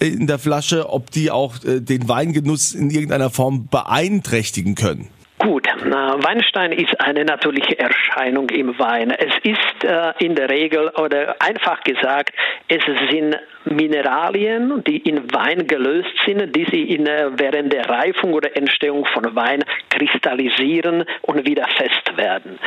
äh, 0.00 0.06
in 0.06 0.26
der 0.26 0.38
Flasche, 0.38 0.88
ob 0.88 1.10
die 1.10 1.30
auch 1.30 1.56
äh, 1.64 1.80
den 1.80 2.08
Weingenuss 2.08 2.72
in 2.72 2.88
irgendeiner 2.88 3.28
Form 3.28 3.68
beeinträchtigen 3.70 4.74
können. 4.74 5.10
Gut, 5.40 5.66
Weinstein 5.66 6.72
ist 6.72 7.00
eine 7.00 7.24
natürliche 7.24 7.78
Erscheinung 7.78 8.50
im 8.50 8.78
Wein. 8.78 9.10
Es 9.10 9.32
ist 9.42 9.84
äh, 9.84 10.12
in 10.18 10.34
der 10.34 10.50
Regel 10.50 10.88
oder 10.90 11.36
einfach 11.40 11.82
gesagt, 11.82 12.34
es 12.68 12.82
sind 13.10 13.36
Mineralien, 13.64 14.82
die 14.84 14.98
in 14.98 15.32
Wein 15.32 15.66
gelöst 15.66 16.14
sind, 16.24 16.54
die 16.56 16.64
sie 16.70 16.82
in, 16.94 17.06
äh, 17.06 17.30
während 17.36 17.72
der 17.72 17.88
Reifung 17.88 18.32
oder 18.32 18.56
Entstehung 18.56 19.04
von 19.06 19.34
Wein 19.36 19.64
kristallisieren 19.90 21.04
und 21.22 21.46
wieder 21.46 21.66
fest 21.76 22.16
werden. 22.16 22.58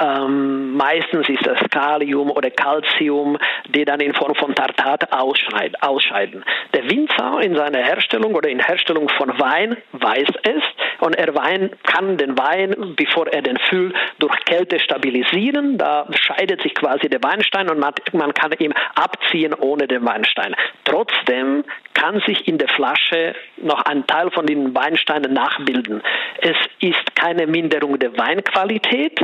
Ähm, 0.00 0.74
meistens 0.74 1.28
ist 1.28 1.46
das 1.46 1.58
Kalium 1.70 2.30
oder 2.30 2.50
Calcium, 2.50 3.36
die 3.68 3.84
dann 3.84 4.00
in 4.00 4.14
Form 4.14 4.34
von 4.34 4.54
Tartat 4.54 5.12
ausscheiden. 5.12 6.44
Der 6.72 6.88
Winzer 6.90 7.40
in 7.42 7.54
seiner 7.54 7.82
Herstellung 7.82 8.34
oder 8.34 8.48
in 8.48 8.60
Herstellung 8.60 9.08
von 9.10 9.38
Wein 9.38 9.76
weiß 9.92 10.28
es 10.42 10.62
und 11.00 11.16
er 11.16 11.34
Wein, 11.34 11.70
kann 11.84 12.16
den 12.16 12.38
Wein, 12.38 12.94
bevor 12.96 13.26
er 13.28 13.42
den 13.42 13.58
füllt, 13.68 13.94
durch 14.18 14.36
Kälte 14.44 14.80
stabilisieren. 14.80 15.78
Da 15.78 16.06
scheidet 16.12 16.62
sich 16.62 16.74
quasi 16.74 17.08
der 17.08 17.22
Weinstein 17.22 17.68
und 17.68 17.78
man, 17.78 17.92
man 18.12 18.32
kann 18.32 18.52
ihn 18.58 18.72
abziehen 18.94 19.54
ohne 19.54 19.86
den 19.86 20.04
Weinstein. 20.04 20.37
Trotzdem 20.84 21.64
kann 21.94 22.20
sich 22.26 22.46
in 22.46 22.58
der 22.58 22.68
Flasche 22.68 23.34
noch 23.56 23.82
ein 23.84 24.06
Teil 24.06 24.30
von 24.30 24.46
den 24.46 24.74
Weinsteinen 24.74 25.32
nachbilden. 25.32 26.02
Es 26.40 26.56
ist 26.80 27.14
keine 27.16 27.46
Minderung 27.46 27.98
der 27.98 28.16
Weinqualität, 28.16 29.20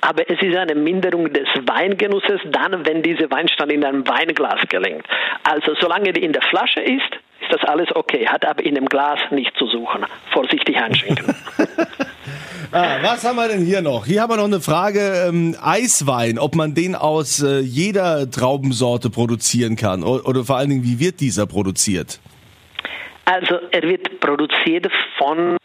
aber 0.00 0.28
es 0.28 0.40
ist 0.40 0.56
eine 0.56 0.74
Minderung 0.74 1.32
des 1.32 1.48
Weingenusses 1.66 2.40
dann, 2.46 2.86
wenn 2.86 3.02
diese 3.02 3.30
Weinstein 3.30 3.70
in 3.70 3.84
einem 3.84 4.06
Weinglas 4.08 4.60
gelingt. 4.68 5.06
Also 5.44 5.74
solange 5.78 6.12
die 6.12 6.24
in 6.24 6.32
der 6.32 6.42
Flasche 6.42 6.80
ist, 6.80 7.10
ist 7.46 7.60
das 7.60 7.68
alles 7.68 7.88
okay, 7.94 8.26
hat 8.26 8.44
aber 8.44 8.64
in 8.64 8.74
dem 8.74 8.86
Glas 8.86 9.18
nicht 9.30 9.56
zu 9.56 9.66
suchen. 9.66 10.04
Vorsichtig 10.32 10.76
einschenken. 10.76 11.34
ah, 12.72 12.96
was 13.02 13.24
haben 13.24 13.36
wir 13.36 13.48
denn 13.48 13.64
hier 13.64 13.82
noch? 13.82 14.06
Hier 14.06 14.22
haben 14.22 14.30
wir 14.30 14.36
noch 14.36 14.44
eine 14.44 14.60
Frage, 14.60 15.26
ähm, 15.28 15.56
Eiswein, 15.62 16.38
ob 16.38 16.54
man 16.54 16.74
den 16.74 16.94
aus 16.94 17.42
äh, 17.42 17.60
jeder 17.60 18.30
Traubensorte 18.30 19.10
produzieren 19.10 19.76
kann 19.76 20.02
oder, 20.02 20.26
oder 20.26 20.44
vor 20.44 20.56
allen 20.56 20.70
Dingen, 20.70 20.84
wie 20.84 20.98
wird 20.98 21.20
dieser 21.20 21.46
produziert? 21.46 22.20
Also 23.24 23.58
er 23.70 23.82
wird 23.82 24.20
produziert 24.20 24.88
von 25.18 25.56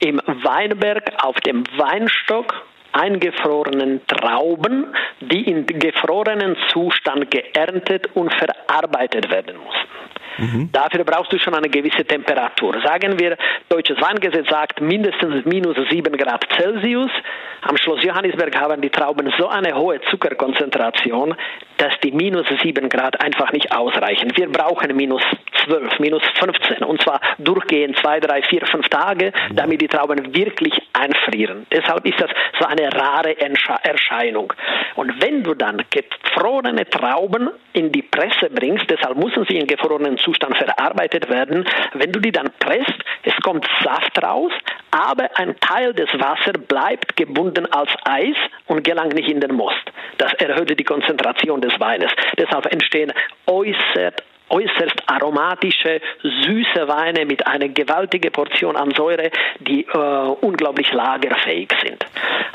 im 0.00 0.20
Weinberg 0.26 1.12
auf 1.22 1.36
dem 1.40 1.64
Weinstock 1.76 2.66
eingefrorenen 2.92 4.00
Trauben, 4.06 4.86
die 5.20 5.42
in 5.42 5.66
gefrorenen 5.66 6.56
Zustand 6.72 7.30
geerntet 7.30 8.08
und 8.14 8.32
verarbeitet 8.34 9.30
werden 9.30 9.56
mussten. 9.56 9.88
Mhm. 10.36 10.70
Dafür 10.72 11.04
brauchst 11.04 11.32
du 11.32 11.38
schon 11.38 11.54
eine 11.54 11.68
gewisse 11.68 12.04
Temperatur. 12.04 12.80
Sagen 12.84 13.18
wir, 13.18 13.36
deutsches 13.68 14.00
Weingesetz 14.00 14.48
sagt 14.48 14.80
mindestens 14.80 15.44
minus 15.44 15.76
7 15.90 16.16
Grad 16.16 16.46
Celsius. 16.56 17.10
Am 17.62 17.76
Schloss 17.76 18.02
Johannisberg 18.04 18.54
haben 18.60 18.80
die 18.80 18.90
Trauben 18.90 19.32
so 19.38 19.48
eine 19.48 19.74
hohe 19.74 20.00
Zuckerkonzentration, 20.10 21.34
dass 21.78 21.92
die 22.02 22.12
minus 22.12 22.46
7 22.62 22.88
Grad 22.88 23.20
einfach 23.20 23.52
nicht 23.52 23.72
ausreichen. 23.72 24.30
Wir 24.36 24.50
brauchen 24.50 24.94
minus 24.94 25.22
12, 25.64 25.98
minus 25.98 26.22
15 26.34 26.84
und 26.84 27.02
zwar 27.02 27.20
durchgehend 27.38 27.98
2, 27.98 28.20
3, 28.20 28.42
4, 28.42 28.66
5 28.66 28.88
Tage, 28.88 29.32
damit 29.52 29.80
die 29.80 29.88
Trauben 29.88 30.34
wirklich 30.34 30.74
einfrieren. 30.92 31.66
Deshalb 31.72 32.04
ist 32.06 32.20
das 32.20 32.30
so 32.58 32.66
eine 32.66 32.92
rare 32.92 33.36
Erscheinung. 33.38 34.52
Und 34.96 35.22
wenn 35.22 35.42
du 35.42 35.54
dann 35.54 35.82
gefrorene 35.90 36.88
Trauben 36.88 37.50
in 37.72 37.92
die 37.92 38.02
Presse 38.02 38.50
bringst, 38.50 38.90
deshalb 38.90 39.16
müssen 39.16 39.44
sie 39.48 39.56
in 39.56 39.66
gefrorenen 39.66 40.17
Zustand 40.18 40.56
verarbeitet 40.56 41.28
werden, 41.28 41.66
wenn 41.94 42.12
du 42.12 42.20
die 42.20 42.32
dann 42.32 42.50
presst, 42.58 42.94
es 43.22 43.34
kommt 43.42 43.66
Saft 43.82 44.22
raus, 44.22 44.52
aber 44.90 45.28
ein 45.34 45.58
Teil 45.60 45.92
des 45.94 46.08
Wassers 46.14 46.60
bleibt 46.66 47.16
gebunden 47.16 47.66
als 47.66 47.90
Eis 48.04 48.36
und 48.66 48.84
gelangt 48.84 49.14
nicht 49.14 49.28
in 49.28 49.40
den 49.40 49.54
Most. 49.54 49.92
Das 50.18 50.32
erhöht 50.34 50.78
die 50.78 50.84
Konzentration 50.84 51.60
des 51.60 51.78
Weines. 51.80 52.10
Deshalb 52.38 52.66
entstehen 52.72 53.12
äußerst 53.46 54.22
äußerst 54.50 55.02
aromatische, 55.06 56.00
süße 56.22 56.88
Weine 56.88 57.26
mit 57.26 57.46
einer 57.46 57.68
gewaltigen 57.68 58.32
Portion 58.32 58.76
an 58.76 58.92
Säure, 58.92 59.30
die 59.60 59.86
äh, 59.86 59.98
unglaublich 60.40 60.92
lagerfähig 60.92 61.68
sind. 61.82 62.04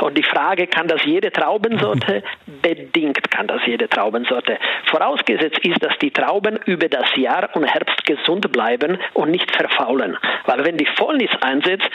Und 0.01 0.17
die 0.17 0.23
Frage, 0.23 0.67
kann 0.67 0.87
das 0.87 1.03
jede 1.05 1.31
Traubensorte? 1.31 2.23
Bedingt 2.61 3.31
kann 3.31 3.47
das 3.47 3.61
jede 3.65 3.87
Traubensorte. 3.87 4.57
Vorausgesetzt 4.85 5.59
ist, 5.59 5.83
dass 5.83 5.97
die 5.99 6.11
Trauben 6.11 6.59
über 6.65 6.89
das 6.89 7.15
Jahr 7.15 7.49
und 7.55 7.63
Herbst 7.63 8.03
gesund 8.05 8.51
bleiben 8.51 8.97
und 9.13 9.31
nicht 9.31 9.55
verfaulen. 9.55 10.17
Weil 10.45 10.65
wenn 10.65 10.77
die 10.77 10.87
Fäulnis 10.97 11.31
einsetzt, 11.41 11.89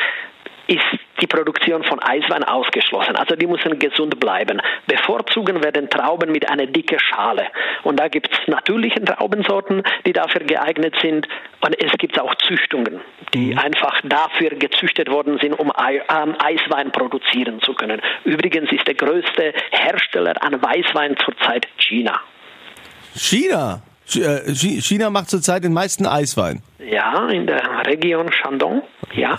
ist 0.68 0.84
die 1.20 1.26
Produktion 1.26 1.82
von 1.82 1.98
Eiswein 1.98 2.44
ausgeschlossen. 2.44 3.16
Also 3.16 3.34
die 3.34 3.46
müssen 3.46 3.78
gesund 3.78 4.20
bleiben. 4.20 4.60
Bevorzugen 4.86 5.64
werden 5.64 5.88
Trauben 5.88 6.30
mit 6.30 6.48
einer 6.48 6.66
dicken 6.66 6.98
Schale. 7.00 7.46
Und 7.82 7.98
da 7.98 8.08
gibt 8.08 8.30
es 8.30 8.38
natürliche 8.46 9.02
Traubensorten, 9.02 9.82
die 10.06 10.12
dafür 10.12 10.42
geeignet 10.42 10.94
sind. 11.00 11.26
Und 11.60 11.82
es 11.82 11.90
gibt 11.98 12.20
auch 12.20 12.34
Züchtungen, 12.46 13.00
die 13.34 13.52
mhm. 13.52 13.58
einfach 13.58 14.00
dafür 14.04 14.50
gezüchtet 14.50 15.10
worden 15.10 15.38
sind, 15.40 15.54
um 15.58 15.72
ähm, 15.78 16.36
Eiswein 16.38 16.92
produzieren 16.92 17.60
zu 17.62 17.72
können. 17.72 18.00
Übrigens 18.24 18.70
ist 18.70 18.86
der 18.86 18.94
größte 18.94 19.54
Hersteller 19.70 20.34
an 20.42 20.62
Weißwein 20.62 21.16
zurzeit 21.24 21.66
China. 21.78 22.20
China? 23.16 23.82
Äh, 24.14 24.54
China 24.54 25.10
macht 25.10 25.30
zurzeit 25.30 25.64
den 25.64 25.72
meisten 25.72 26.06
Eiswein. 26.06 26.62
Ja, 26.78 27.26
in 27.28 27.46
der 27.46 27.86
Region 27.86 28.30
Shandong, 28.32 28.82
ja 29.14 29.38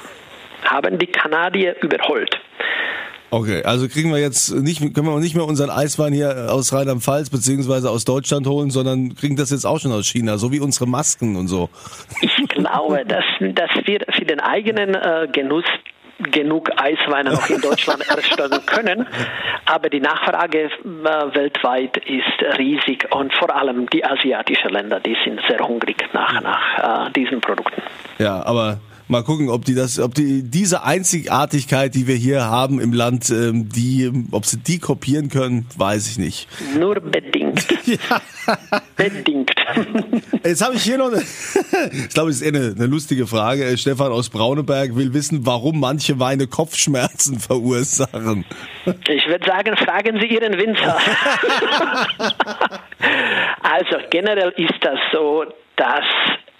haben 0.70 0.98
die 0.98 1.08
Kanadier 1.08 1.76
überholt. 1.82 2.40
Okay, 3.32 3.62
also 3.64 3.88
kriegen 3.88 4.12
wir 4.12 4.20
jetzt 4.20 4.52
nicht, 4.56 4.80
können 4.96 5.06
wir 5.06 5.20
nicht 5.20 5.36
mehr 5.36 5.46
unseren 5.46 5.70
Eiswein 5.70 6.14
hier 6.14 6.48
aus 6.50 6.74
Rheinland-Pfalz 6.74 7.30
beziehungsweise 7.30 7.92
aus 7.92 8.04
Deutschland 8.04 8.48
holen, 8.48 8.72
sondern 8.72 9.14
kriegen 9.14 9.36
das 9.36 9.52
jetzt 9.52 9.66
auch 9.66 9.80
schon 9.80 9.92
aus 9.92 10.08
China, 10.08 10.38
so 10.38 10.52
wie 10.52 10.60
unsere 10.60 10.88
Masken 10.88 11.36
und 11.36 11.48
so. 11.48 11.70
Ich 12.22 12.36
glaube, 12.48 13.06
dass, 13.06 13.24
dass 13.40 13.70
wir 13.86 14.00
für 14.10 14.26
den 14.26 14.40
eigenen 14.40 14.96
äh, 14.96 15.28
Genuss 15.32 15.66
genug 16.32 16.70
Eisweine 16.76 17.32
noch 17.32 17.50
in 17.50 17.62
Deutschland 17.62 18.08
erstellen 18.10 18.66
können. 18.66 19.08
Aber 19.66 19.90
die 19.90 20.00
Nachfrage 20.00 20.64
äh, 20.64 20.70
weltweit 20.84 21.98
ist 21.98 22.58
riesig 22.58 23.08
und 23.12 23.34
vor 23.36 23.56
allem 23.56 23.90
die 23.90 24.04
asiatischen 24.04 24.70
Länder, 24.70 25.00
die 25.00 25.16
sind 25.24 25.40
sehr 25.48 25.60
hungrig 25.60 25.98
nach, 26.14 26.42
nach 26.42 27.08
äh, 27.08 27.12
diesen 27.12 27.40
Produkten. 27.42 27.82
Ja, 28.18 28.44
aber 28.44 28.80
Mal 29.12 29.24
gucken, 29.24 29.50
ob 29.50 29.65
die 29.65 29.74
das, 29.74 29.98
ob 30.00 30.13
die 30.13 30.43
diese 30.43 30.84
Einzigartigkeit, 30.84 31.95
die 31.95 32.06
wir 32.06 32.13
hier 32.13 32.43
haben 32.43 32.80
im 32.80 32.93
Land, 32.93 33.32
ähm, 33.32 33.67
die, 33.67 34.12
ob 34.32 34.45
sie 34.45 34.60
die 34.60 34.78
kopieren 34.78 35.30
können, 35.30 35.65
weiß 35.76 36.12
ich 36.12 36.19
nicht. 36.19 36.48
Nur 36.78 36.93
bedingt. 37.00 37.65
ja. 37.86 38.22
Bedingt. 38.95 39.52
Jetzt 40.43 40.63
habe 40.63 40.76
ich 40.76 40.84
hier 40.84 41.00
noch, 41.00 41.12
eine, 41.12 41.22
ich 41.91 42.10
glaube, 42.10 42.30
es 42.30 42.39
ist 42.39 42.41
eher 42.43 42.62
eine, 42.62 42.76
eine 42.76 42.86
lustige 42.86 43.26
Frage. 43.26 43.76
Stefan 43.80 44.12
aus 44.12 44.30
Brauneberg 44.30 44.95
will 44.95 45.12
wissen, 45.12 45.43
warum 45.43 45.80
manche 45.80 46.19
Weine 46.19 46.45
Kopfschmerzen 46.45 47.39
verursachen. 47.39 48.45
Ich 48.86 49.26
würde 49.26 49.43
sagen, 49.43 49.76
fragen 49.76 50.19
Sie 50.19 50.28
Ihren 50.28 50.56
Winzer. 50.56 51.00
also 53.63 53.98
generell 54.12 54.54
ist 54.56 54.78
das 54.82 55.00
so, 55.12 55.45
dass 55.78 56.06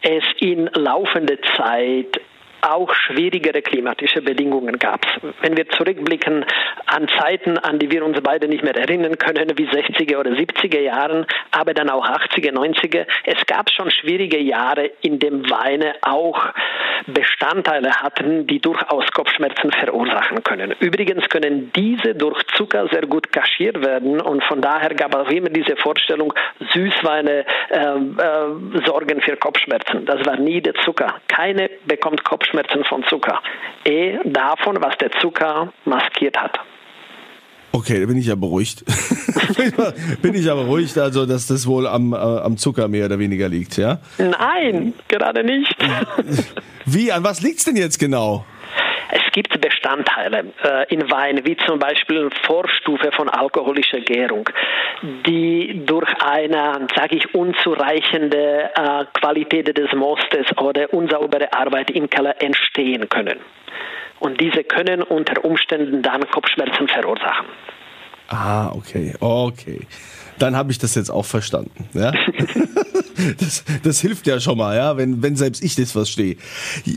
es 0.01 0.23
in 0.39 0.67
laufender 0.73 1.38
Zeit 1.55 2.19
auch 2.62 2.93
schwierigere 2.93 3.62
klimatische 3.62 4.22
Bedingungen 4.22 4.78
gab. 4.80 5.06
Wenn 5.41 5.58
wir 5.58 5.67
zurückblicken 5.69 6.45
an 6.86 7.08
Zeiten, 7.19 7.58
an 7.58 7.80
die 7.80 7.91
wir 7.91 8.04
uns 8.04 8.19
beide 8.22 8.48
nicht 8.48 8.63
mehr 8.63 8.76
erinnern 8.76 9.17
können, 9.17 9.58
wie 9.58 9.67
60er 9.67 10.17
oder 10.17 10.32
70er 10.32 10.80
Jahren, 10.80 11.26
aber 11.52 11.74
dann 11.74 11.89
auch 11.89 12.06
80er, 12.06 12.52
90er, 12.52 13.06
es 13.24 13.45
gab 13.45 13.69
schon 13.69 13.89
schwierige 13.91 14.39
Jahre, 14.39 14.91
in 15.02 15.19
dem 15.19 15.50
Weine 15.50 15.95
auch 16.02 16.54
Bestandteile 17.08 17.91
hatten, 17.95 18.45
die 18.48 18.60
durchaus 18.60 19.06
Kopfschmerzen 19.12 19.72
verursachen 19.72 20.43
können. 20.43 20.76
Übrigens 20.80 21.30
können 21.30 21.72
diese 21.76 22.15
durch 22.15 22.43
Zucker 22.56 22.88
sehr 22.91 23.06
gut 23.08 23.32
kaschiert 23.32 23.84
werden 23.86 24.19
und 24.19 24.43
von 24.43 24.62
daher 24.62 24.93
gab 24.95 25.15
es 25.15 25.28
auch 25.28 25.32
immer 25.32 25.50
diese 25.50 25.76
Vorstellung, 25.78 26.34
Süßweine 26.74 27.45
äh, 27.69 27.80
äh, 27.80 28.86
sorgen 28.86 29.22
für 29.22 29.38
Kopfschmerzen. 29.38 30.06
Das 30.06 30.26
war 30.26 30.38
nie 30.38 30.62
der 30.62 30.74
Zucker. 30.86 31.15
Keine 31.28 31.69
bekommt 31.86 32.24
Kopfschmerzen 32.24 32.48
Kopfschmerzen 32.49 32.83
von 32.85 33.03
Zucker. 33.09 33.39
E 33.85 34.17
davon, 34.25 34.81
was 34.81 34.97
der 34.97 35.12
Zucker 35.21 35.71
maskiert 35.85 36.38
hat. 36.38 36.59
Okay, 37.71 37.99
da 37.99 38.07
bin 38.07 38.17
ich 38.17 38.25
ja 38.25 38.35
beruhigt. 38.35 38.83
bin 40.21 40.33
ich 40.33 40.45
ja 40.45 40.55
beruhigt, 40.55 40.97
also 40.97 41.25
dass 41.25 41.47
das 41.47 41.67
wohl 41.67 41.88
am, 41.88 42.13
äh, 42.13 42.15
am 42.15 42.57
Zucker 42.57 42.88
mehr 42.88 43.05
oder 43.05 43.19
weniger 43.19 43.47
liegt, 43.47 43.77
ja? 43.77 43.99
Nein, 44.17 44.93
gerade 45.07 45.43
nicht. 45.43 45.75
Wie, 46.85 47.12
an 47.12 47.23
was 47.23 47.41
liegt 47.41 47.59
es 47.59 47.65
denn 47.65 47.75
jetzt 47.75 47.99
genau? 47.99 48.45
Es 49.12 49.31
gibt 49.33 49.59
Bestandteile 49.89 50.54
äh, 50.63 50.93
in 50.93 51.10
Wein, 51.10 51.41
wie 51.45 51.58
zum 51.58 51.80
Beispiel 51.80 52.30
Vorstufe 52.45 53.12
von 53.12 53.30
alkoholischer 53.30 53.99
Gärung, 54.02 54.49
die 55.25 55.84
durch 55.86 56.10
eine, 56.21 56.88
sage 56.95 57.15
ich, 57.17 57.34
unzureichende 57.34 58.69
äh, 58.75 59.06
Qualität 59.19 59.75
des 59.78 59.91
Mostes 59.93 60.45
oder 60.58 60.93
unsaubere 60.93 61.52
Arbeit 61.54 61.91
im 61.91 62.10
Keller 62.10 62.36
entstehen 62.41 63.10
können. 63.10 63.39
Und 64.19 64.39
diese 64.39 64.63
können 64.63 65.02
unter 65.02 65.43
Umständen 65.45 66.02
dann 66.02 66.30
Kopfschmerzen 66.30 66.88
verursachen. 66.88 67.47
Ah, 68.28 68.71
okay, 68.75 69.13
okay. 69.19 69.80
Dann 70.39 70.56
habe 70.56 70.71
ich 70.71 70.80
das 70.80 70.95
jetzt 70.95 71.12
auch 71.12 71.25
verstanden. 71.25 71.89
Ja? 71.93 72.13
Das, 73.38 73.65
das 73.84 73.99
hilft 73.99 74.28
ja 74.28 74.39
schon 74.39 74.58
mal, 74.58 74.78
ja, 74.78 74.95
wenn, 74.95 75.21
wenn 75.21 75.36
selbst 75.36 75.62
ich 75.62 75.75
das 75.75 75.91
verstehe. 75.91 76.38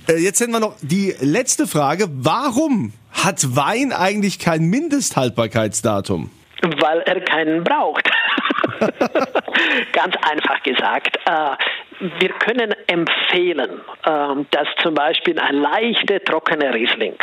Äh, 0.08 0.18
jetzt 0.18 0.40
hätten 0.40 0.52
wir 0.52 0.60
noch 0.60 0.76
die 0.80 1.14
letzte 1.20 1.66
Frage. 1.66 2.06
Warum 2.12 2.92
hat 3.10 3.56
Wein 3.56 3.92
eigentlich 3.92 4.38
kein 4.38 4.66
Mindesthaltbarkeitsdatum? 4.66 6.30
Weil 6.78 7.00
er 7.00 7.20
keinen 7.22 7.64
braucht. 7.64 8.08
Ganz 9.92 10.16
einfach 10.30 10.62
gesagt. 10.62 11.16
Äh, 11.26 11.56
wir 12.18 12.30
können 12.30 12.74
empfehlen, 12.88 13.80
ähm, 14.06 14.46
dass 14.50 14.68
zum 14.82 14.94
Beispiel 14.94 15.38
ein 15.38 15.56
leichter, 15.56 16.22
trockener 16.24 16.74
Riesling 16.74 17.14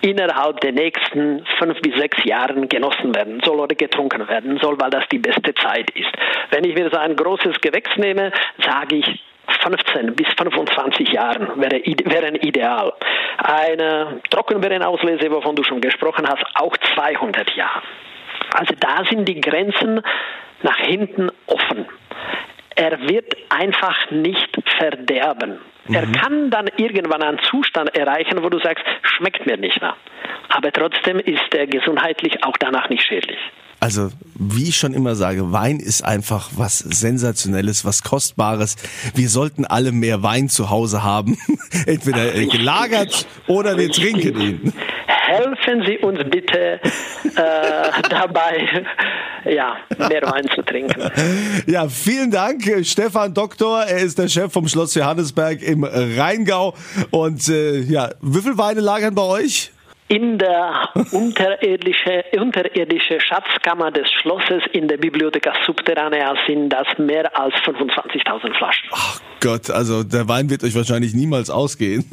innerhalb 0.00 0.60
der 0.60 0.72
nächsten 0.72 1.44
fünf 1.58 1.80
bis 1.80 1.94
sechs 1.96 2.22
Jahren 2.24 2.68
genossen 2.68 3.14
werden 3.14 3.40
soll 3.44 3.60
oder 3.60 3.74
getrunken 3.74 4.28
werden 4.28 4.58
soll, 4.58 4.78
weil 4.80 4.90
das 4.90 5.04
die 5.10 5.18
beste 5.18 5.54
Zeit 5.54 5.90
ist. 5.90 6.10
Wenn 6.50 6.64
ich 6.64 6.74
mir 6.74 6.90
so 6.90 6.98
ein 6.98 7.16
großes 7.16 7.60
Gewächs 7.60 7.90
nehme, 7.96 8.32
sage 8.62 8.96
ich 8.96 9.22
15 9.62 10.14
bis 10.14 10.26
25 10.38 11.08
Jahren 11.10 11.48
wäre, 11.60 11.80
wären 12.04 12.34
ideal. 12.36 12.92
Eine 13.38 14.20
Trockenbeerenauslese, 14.30 15.30
wovon 15.30 15.56
du 15.56 15.62
schon 15.62 15.80
gesprochen 15.80 16.26
hast, 16.26 16.44
auch 16.54 16.76
200 16.94 17.50
Jahre. 17.54 17.82
Also 18.54 18.74
da 18.78 19.04
sind 19.08 19.26
die 19.28 19.40
Grenzen 19.40 20.02
nach 20.64 20.78
hinten 20.78 21.30
offen. 21.46 21.86
Er 22.74 23.08
wird 23.08 23.36
einfach 23.50 24.10
nicht 24.10 24.58
verderben. 24.78 25.60
Mhm. 25.86 25.94
Er 25.94 26.06
kann 26.12 26.50
dann 26.50 26.68
irgendwann 26.76 27.22
einen 27.22 27.38
Zustand 27.50 27.96
erreichen, 27.96 28.42
wo 28.42 28.48
du 28.48 28.58
sagst, 28.58 28.84
schmeckt 29.02 29.46
mir 29.46 29.56
nicht 29.56 29.80
mehr. 29.80 29.94
Aber 30.48 30.72
trotzdem 30.72 31.20
ist 31.20 31.54
er 31.54 31.66
gesundheitlich 31.66 32.42
auch 32.44 32.56
danach 32.58 32.88
nicht 32.88 33.04
schädlich. 33.04 33.38
Also, 33.84 34.08
wie 34.34 34.70
ich 34.70 34.78
schon 34.78 34.94
immer 34.94 35.14
sage, 35.14 35.52
Wein 35.52 35.78
ist 35.78 36.02
einfach 36.02 36.52
was 36.56 36.78
Sensationelles, 36.78 37.84
was 37.84 38.02
Kostbares. 38.02 38.76
Wir 39.14 39.28
sollten 39.28 39.66
alle 39.66 39.92
mehr 39.92 40.22
Wein 40.22 40.48
zu 40.48 40.70
Hause 40.70 41.02
haben. 41.02 41.36
Entweder 41.86 42.32
gelagert 42.46 43.26
oder 43.46 43.76
wir 43.76 43.90
trinken 43.90 44.40
ihn 44.40 44.72
helfen 45.26 45.84
Sie 45.86 45.98
uns 45.98 46.18
bitte 46.30 46.80
äh, 46.80 46.80
dabei, 48.10 48.84
ja, 49.44 49.76
mehr 49.98 50.22
Wein 50.22 50.46
zu 50.54 50.62
trinken. 50.62 51.10
Ja, 51.66 51.88
vielen 51.88 52.30
Dank, 52.30 52.62
Stefan 52.82 53.34
Doktor. 53.34 53.84
Er 53.84 53.98
ist 53.98 54.18
der 54.18 54.28
Chef 54.28 54.52
vom 54.52 54.68
Schloss 54.68 54.94
Johannesberg 54.94 55.62
im 55.62 55.84
Rheingau. 55.84 56.74
Und 57.10 57.48
äh, 57.48 57.80
ja, 57.80 58.10
wie 58.20 58.40
viele 58.40 58.58
Weine 58.58 58.80
lagern 58.80 59.14
bei 59.14 59.22
euch? 59.22 59.73
In 60.08 60.38
der 60.38 60.90
unterirdische, 61.12 62.24
unterirdische 62.38 63.20
Schatzkammer 63.20 63.90
des 63.90 64.10
Schlosses 64.12 64.62
in 64.72 64.88
der 64.88 64.98
Bibliotheca 64.98 65.52
Subterranea 65.64 66.34
sind 66.46 66.68
das 66.68 66.86
mehr 66.98 67.30
als 67.38 67.54
25.000 67.56 68.56
Flaschen. 68.56 68.88
Ach 68.92 69.20
Gott, 69.40 69.70
also 69.70 70.04
der 70.04 70.28
Wein 70.28 70.50
wird 70.50 70.62
euch 70.64 70.74
wahrscheinlich 70.74 71.14
niemals 71.14 71.50
ausgehen. 71.50 72.04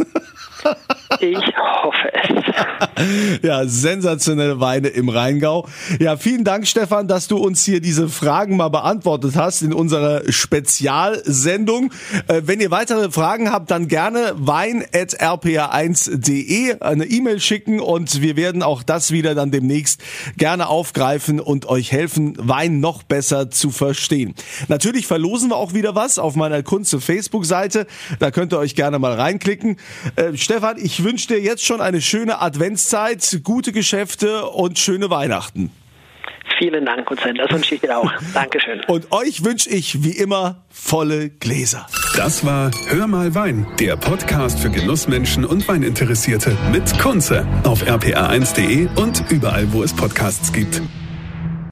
Ich 1.20 1.58
hoffe 1.58 2.14
es. 2.14 2.31
Ja, 3.42 3.66
sensationelle 3.66 4.60
Weine 4.60 4.90
im 4.90 5.10
Rheingau. 5.10 5.68
Ja, 6.00 6.18
vielen 6.18 6.44
Dank, 6.44 6.68
Stefan, 6.68 7.08
dass 7.08 7.28
du 7.28 7.38
uns 7.38 7.64
hier 7.64 7.82
diese 7.82 8.10
Fragen 8.10 8.58
mal 8.58 8.70
beantwortet 8.70 9.36
hast 9.36 9.62
in 9.62 9.74
unserer 9.74 10.32
Spezialsendung. 10.32 11.92
Äh, 12.28 12.42
wenn 12.46 12.60
ihr 12.60 12.72
weitere 12.72 13.12
Fragen 13.12 13.52
habt, 13.52 13.70
dann 13.72 13.88
gerne 13.88 14.34
wein.rpa1.de 14.36 16.82
eine 16.82 17.06
E-Mail 17.06 17.40
schicken 17.40 17.80
und 17.80 18.22
wir 18.22 18.36
werden 18.36 18.62
auch 18.62 18.84
das 18.84 19.12
wieder 19.12 19.34
dann 19.36 19.52
demnächst 19.52 20.02
gerne 20.38 20.68
aufgreifen 20.68 21.40
und 21.40 21.66
euch 21.66 21.92
helfen, 21.92 22.36
Wein 22.38 22.80
noch 22.80 23.02
besser 23.04 23.50
zu 23.50 23.72
verstehen. 23.72 24.36
Natürlich 24.68 25.08
verlosen 25.08 25.50
wir 25.50 25.56
auch 25.56 25.74
wieder 25.74 25.96
was 25.96 26.20
auf 26.20 26.36
meiner 26.36 26.62
Kunst 26.64 26.96
Facebook-Seite. 27.00 27.88
Da 28.20 28.32
könnt 28.32 28.52
ihr 28.54 28.60
euch 28.60 28.76
gerne 28.76 29.00
mal 29.00 29.14
reinklicken. 29.14 29.78
Äh, 30.16 30.36
Stefan, 30.36 30.78
ich 30.78 31.04
wünsche 31.04 31.30
dir 31.30 31.40
jetzt 31.40 31.66
schon 31.66 31.82
eine 31.82 32.02
schöne 32.02 32.41
Adventszeit, 32.42 33.42
gute 33.44 33.72
Geschäfte 33.72 34.46
und 34.46 34.80
schöne 34.80 35.10
Weihnachten. 35.10 35.72
Vielen 36.58 36.86
Dank, 36.86 37.10
Hussein. 37.10 37.36
Das 37.36 37.52
wünsche 37.52 37.76
ich 37.76 37.82
dir 37.82 37.98
auch. 37.98 38.12
Dankeschön. 38.34 38.82
Und 38.88 39.12
euch 39.12 39.44
wünsche 39.44 39.70
ich 39.70 40.04
wie 40.04 40.12
immer 40.12 40.64
volle 40.70 41.30
Gläser. 41.30 41.88
Das 42.16 42.46
war 42.46 42.72
Hör 42.88 43.08
mal 43.08 43.34
Wein, 43.34 43.66
der 43.80 43.96
Podcast 43.96 44.60
für 44.60 44.70
Genussmenschen 44.70 45.46
und 45.46 45.68
Weininteressierte 45.68 46.56
mit 46.72 47.00
Kunze 47.00 47.48
auf 47.64 47.84
rpa1.de 47.84 48.90
und 48.96 49.24
überall, 49.32 49.72
wo 49.74 49.82
es 49.82 49.96
Podcasts 49.96 50.54
gibt. 50.54 50.82